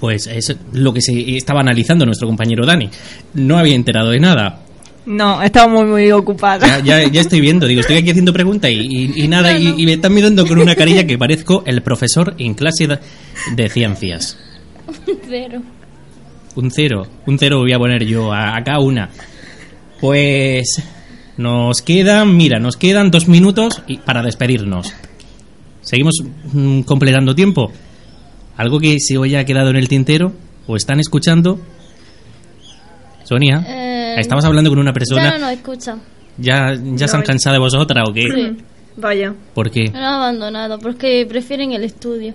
[0.00, 2.88] pues es lo que se estaba analizando nuestro compañero Dani.
[3.34, 4.60] No había enterado de nada.
[5.10, 6.78] No, estaba muy, muy ocupada.
[6.80, 9.74] Ya, ya, ya estoy viendo, digo, estoy aquí haciendo preguntas y, y- y nada, y,
[9.76, 12.86] y me están mirando con una carilla que parezco el profesor en clase
[13.56, 14.38] de, ciencias.
[15.28, 15.62] Cero.
[16.56, 19.10] Un cero, un cero voy a poner yo, a, a cada una.
[20.00, 20.82] Pues
[21.36, 24.92] nos quedan, mira, nos quedan dos minutos y- para despedirnos.
[25.80, 26.22] Seguimos
[26.52, 27.72] mm, completando tiempo.
[28.56, 30.32] ¿Algo que se haya quedado en el tintero?
[30.66, 31.58] ¿O están escuchando?
[33.24, 35.24] Sonia, Eh, estamos hablando con una persona.
[35.24, 35.96] Ya no nos escucha.
[36.38, 38.22] ¿Ya, ya se han cansado de vosotras o qué?
[38.22, 38.56] Sí.
[38.96, 39.34] Vaya.
[39.54, 39.84] ¿Por qué?
[39.90, 42.34] Me lo han abandonado porque prefieren el estudio.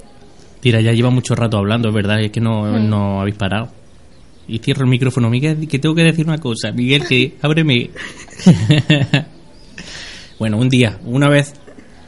[0.61, 2.89] Tira, ya lleva mucho rato hablando, es verdad, es que no, Mm.
[2.89, 3.69] no habéis parado.
[4.47, 6.71] Y cierro el micrófono, Miguel, que tengo que decir una cosa.
[6.71, 7.89] Miguel, que ábreme.
[10.39, 11.53] bueno, un día, una vez.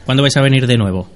[0.04, 1.08] ¿Cuándo vais a venir de nuevo?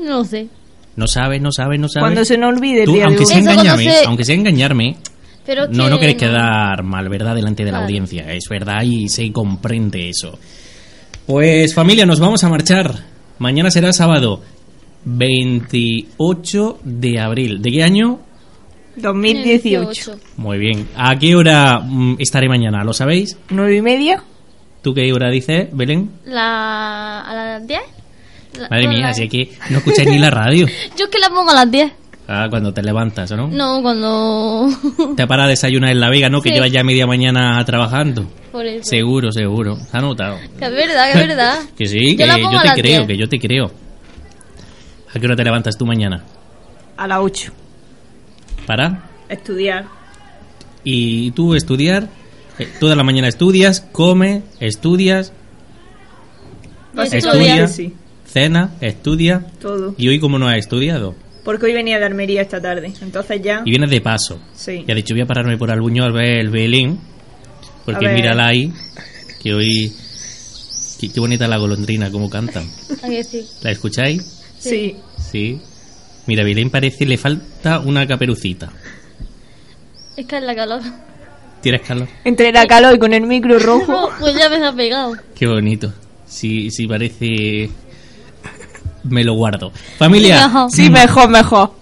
[0.00, 0.48] No sé.
[0.96, 2.04] No sabes, no sabes, no sabes.
[2.04, 4.96] Cuando se nos olvide Tú, aunque sea engañarme, aunque sea engañarme,
[5.44, 6.20] Pero no, que no queréis no.
[6.28, 7.34] quedar mal, ¿verdad?
[7.34, 8.32] Delante de la audiencia.
[8.32, 10.38] Es verdad y se comprende eso.
[11.26, 12.94] Pues familia, nos vamos a marchar.
[13.38, 14.42] Mañana será sábado
[15.04, 17.60] 28 de abril.
[17.62, 18.20] ¿De qué año?
[18.96, 20.18] 2018.
[20.36, 20.88] Muy bien.
[20.96, 22.84] ¿A qué hora mm, estaré mañana?
[22.84, 23.36] ¿Lo sabéis?
[23.50, 24.22] ¿Nueve y media?
[24.82, 26.10] ¿Tú qué hora dices, Belén?
[26.24, 27.20] La...
[27.20, 27.80] ¿A las 10?
[28.58, 30.66] La- Madre mía, la- así que no escucháis ni la radio.
[30.98, 31.92] Yo es que la pongo a las 10.
[32.28, 33.48] Ah, cuando te levantas, ¿o no?
[33.48, 34.68] No, cuando...
[35.16, 36.40] Te para a desayunar en La Vega, ¿no?
[36.40, 36.54] Que Sí.
[36.54, 38.26] llevas ya media mañana trabajando.
[38.52, 38.84] Por eso.
[38.88, 39.76] Seguro, seguro.
[39.76, 40.38] ¿Se ha notado?
[40.58, 41.58] Que es verdad, que es verdad.
[41.76, 43.06] Que sí, Yo que yo, te creo, 10.
[43.08, 43.70] que yo te creo.
[45.14, 46.24] ¿A qué hora te levantas tú mañana?
[46.96, 47.52] A las 8.
[48.66, 49.02] ¿Para?
[49.28, 49.86] Estudiar.
[50.84, 52.08] ¿Y tú estudiar?
[52.58, 55.32] Eh, Toda la mañana estudias, come, estudias,
[56.94, 57.94] Básicamente estudia, sí.
[58.26, 59.44] cena, estudia.
[59.60, 59.94] Todo.
[59.98, 61.14] ¿Y hoy cómo no has estudiado?
[61.44, 62.92] Porque hoy venía de Almería esta tarde.
[63.00, 63.62] Entonces ya.
[63.64, 64.40] Y vienes de paso.
[64.54, 64.84] Sí.
[64.86, 66.98] Y ha dicho, voy a pararme por Albuñol a ver el Belén.
[67.84, 68.72] Porque mírala ahí,
[69.42, 69.92] que hoy...
[71.00, 72.64] Qué, qué bonita la golondrina, cómo cantan.
[73.02, 73.44] ¿A que sí?
[73.62, 74.40] ¿La escucháis?
[74.58, 74.96] Sí.
[75.18, 75.60] Sí.
[76.26, 78.70] Mira, Belén parece, le falta una caperucita.
[80.16, 80.80] Es que es la calor.
[81.60, 82.08] ¿Tienes calor?
[82.24, 84.10] Entre la calor y con el micro rojo.
[84.20, 85.16] Pues ya me ha pegado.
[85.34, 85.92] Qué bonito.
[86.26, 87.68] Si, si parece...
[89.04, 89.72] Me lo guardo.
[89.98, 91.72] Familia, Sí, mejor, mejor.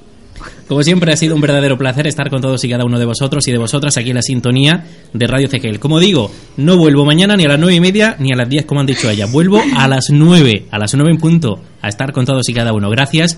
[0.68, 3.47] como siempre ha sido un verdadero placer estar con todos y cada uno de vosotros
[3.48, 5.78] y de vosotras aquí en la sintonía de Radio Cequel.
[5.80, 8.64] Como digo, no vuelvo mañana ni a las nueve y media ni a las 10
[8.66, 9.26] como han dicho ella.
[9.26, 12.72] Vuelvo a las nueve, a las nueve en punto, a estar con todos y cada
[12.72, 12.88] uno.
[12.88, 13.36] Gracias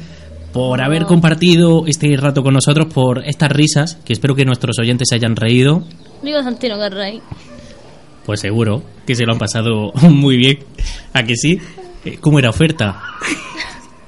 [0.52, 5.08] por haber compartido este rato con nosotros, por estas risas, que espero que nuestros oyentes
[5.08, 5.82] se hayan reído.
[6.22, 7.22] Digo Santino Garray.
[8.26, 10.58] Pues seguro que se lo han pasado muy bien.
[11.14, 11.58] ¿A que sí?
[12.04, 13.00] Eh, ¿Cómo era oferta?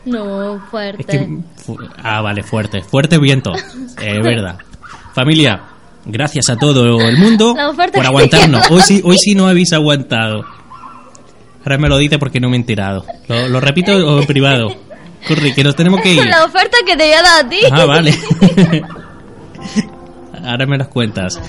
[0.05, 1.05] No, Es fuerte.
[1.05, 2.83] que, fu- ah, vale, fuerte.
[2.83, 3.53] Fuerte viento.
[3.55, 4.59] Es verdad.
[5.15, 5.61] Familia,
[6.05, 7.55] gracias a todo el mundo
[7.95, 8.71] por aguantarnos.
[8.71, 10.45] Hoy sí, hoy sí no habéis aguantado.
[11.65, 13.07] Ahora me lo dice porque no me he enterado.
[13.29, 14.75] Lo, lo repito en privado.
[15.27, 16.27] Curry, que nos tenemos que ir.
[16.27, 17.61] La oferta que te voy a dar a ti.
[17.71, 18.15] Ah, vale.
[20.45, 21.41] Ahora me las cuentas.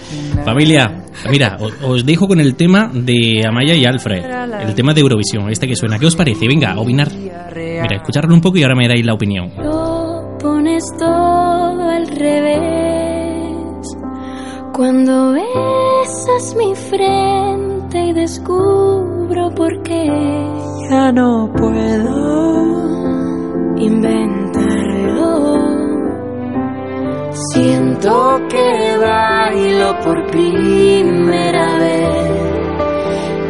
[0.43, 4.23] Familia, mira, os, os dejo con el tema de Amaya y Alfred.
[4.67, 5.99] El tema de Eurovisión, este que suena.
[5.99, 6.47] ¿Qué os parece?
[6.47, 7.09] Venga, opinar.
[7.11, 9.51] Mira, escucharlo un poco y ahora me dais la opinión.
[9.57, 12.65] Lo pones todo al revés.
[14.73, 20.05] Cuando besas mi frente y descubro por qué
[20.89, 22.15] ya no puedo
[23.77, 24.44] inventarlo.
[27.35, 32.45] Siento que bailo por primera vez.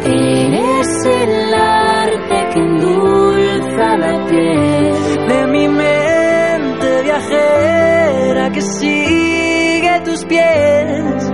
[0.06, 11.32] Eres el arte que endulza la piel de mi mente viajera que sigue tus pies.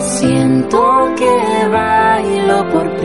[0.00, 2.96] Siento que bailo por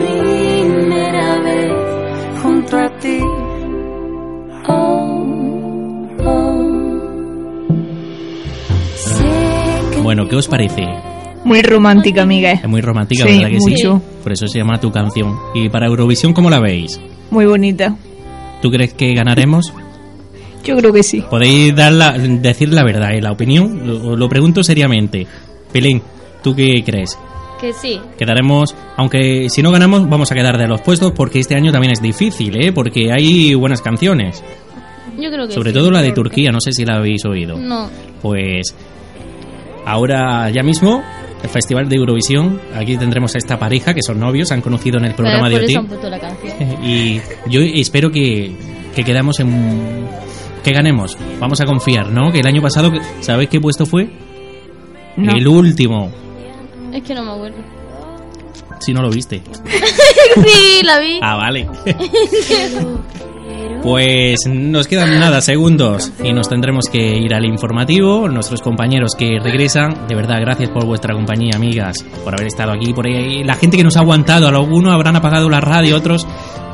[10.30, 10.86] ¿qué os parece?
[11.44, 12.58] Muy romántica, Miguel.
[12.62, 13.96] Es muy romántica, Sí, ¿verdad que mucho.
[13.98, 14.18] sí?
[14.22, 15.34] Por eso se llama tu canción.
[15.54, 17.00] ¿Y para Eurovisión cómo la veis?
[17.30, 17.96] Muy bonita.
[18.62, 19.72] ¿Tú crees que ganaremos?
[20.64, 21.24] Yo creo que sí.
[21.30, 23.20] Podéis dar la- decir la verdad, ¿eh?
[23.22, 23.86] la opinión.
[23.86, 25.26] Lo, lo pregunto seriamente.
[25.72, 26.02] Pelín,
[26.42, 27.18] ¿tú qué crees?
[27.58, 27.98] Que sí.
[28.18, 31.92] Quedaremos, aunque si no ganamos, vamos a quedar de los puestos porque este año también
[31.92, 32.72] es difícil, ¿eh?
[32.72, 34.42] Porque hay buenas canciones.
[35.18, 35.74] Yo creo que Sobre sí.
[35.78, 37.58] todo la de Turquía, no sé si la habéis oído.
[37.58, 37.88] No.
[38.22, 38.74] Pues
[39.84, 41.02] ahora ya mismo,
[41.42, 44.98] el Festival de Eurovisión, aquí tendremos a esta pareja que son novios, se han conocido
[44.98, 46.20] en el programa de OT.
[46.20, 46.84] canción.
[46.84, 48.52] Y yo espero que,
[48.94, 50.06] que quedamos en...
[50.62, 51.16] que ganemos.
[51.38, 52.30] Vamos a confiar, ¿no?
[52.32, 54.10] Que el año pasado, ¿sabéis qué puesto fue?
[55.16, 55.32] No.
[55.32, 56.10] El último.
[56.92, 57.58] Es que no me acuerdo.
[58.80, 59.42] Si no lo viste.
[60.34, 61.18] sí, la vi.
[61.22, 61.68] Ah, vale.
[63.82, 68.28] Pues nos quedan nada segundos y nos tendremos que ir al informativo.
[68.28, 72.92] Nuestros compañeros que regresan, de verdad, gracias por vuestra compañía, amigas, por haber estado aquí,
[72.92, 73.08] por.
[73.08, 76.26] La gente que nos ha aguantado, algunos habrán apagado la radio, otros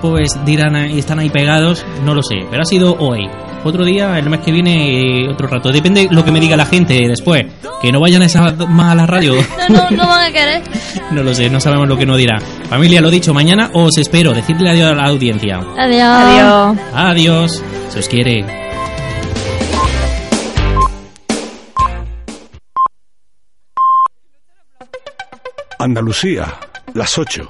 [0.03, 3.29] pues dirán "Ahí están ahí pegados, no lo sé, pero ha sido hoy.
[3.67, 5.73] Otro día, el mes que viene, eh, otro rato.
[5.73, 7.47] Depende lo que me diga la gente después.
[7.83, 9.35] Que no vayan a esa mala radio.
[9.69, 10.63] No, no, no van a querer.
[11.11, 12.39] No lo sé, no sabemos lo que nos dirá.
[12.69, 14.33] Familia, lo dicho, mañana os espero.
[14.33, 15.59] Decidle adiós a la audiencia.
[15.77, 16.09] Adiós.
[16.09, 16.79] Adiós.
[16.95, 17.65] Adiós.
[17.89, 18.45] Se os quiere.
[25.79, 26.55] Andalucía,
[26.95, 27.47] las 8.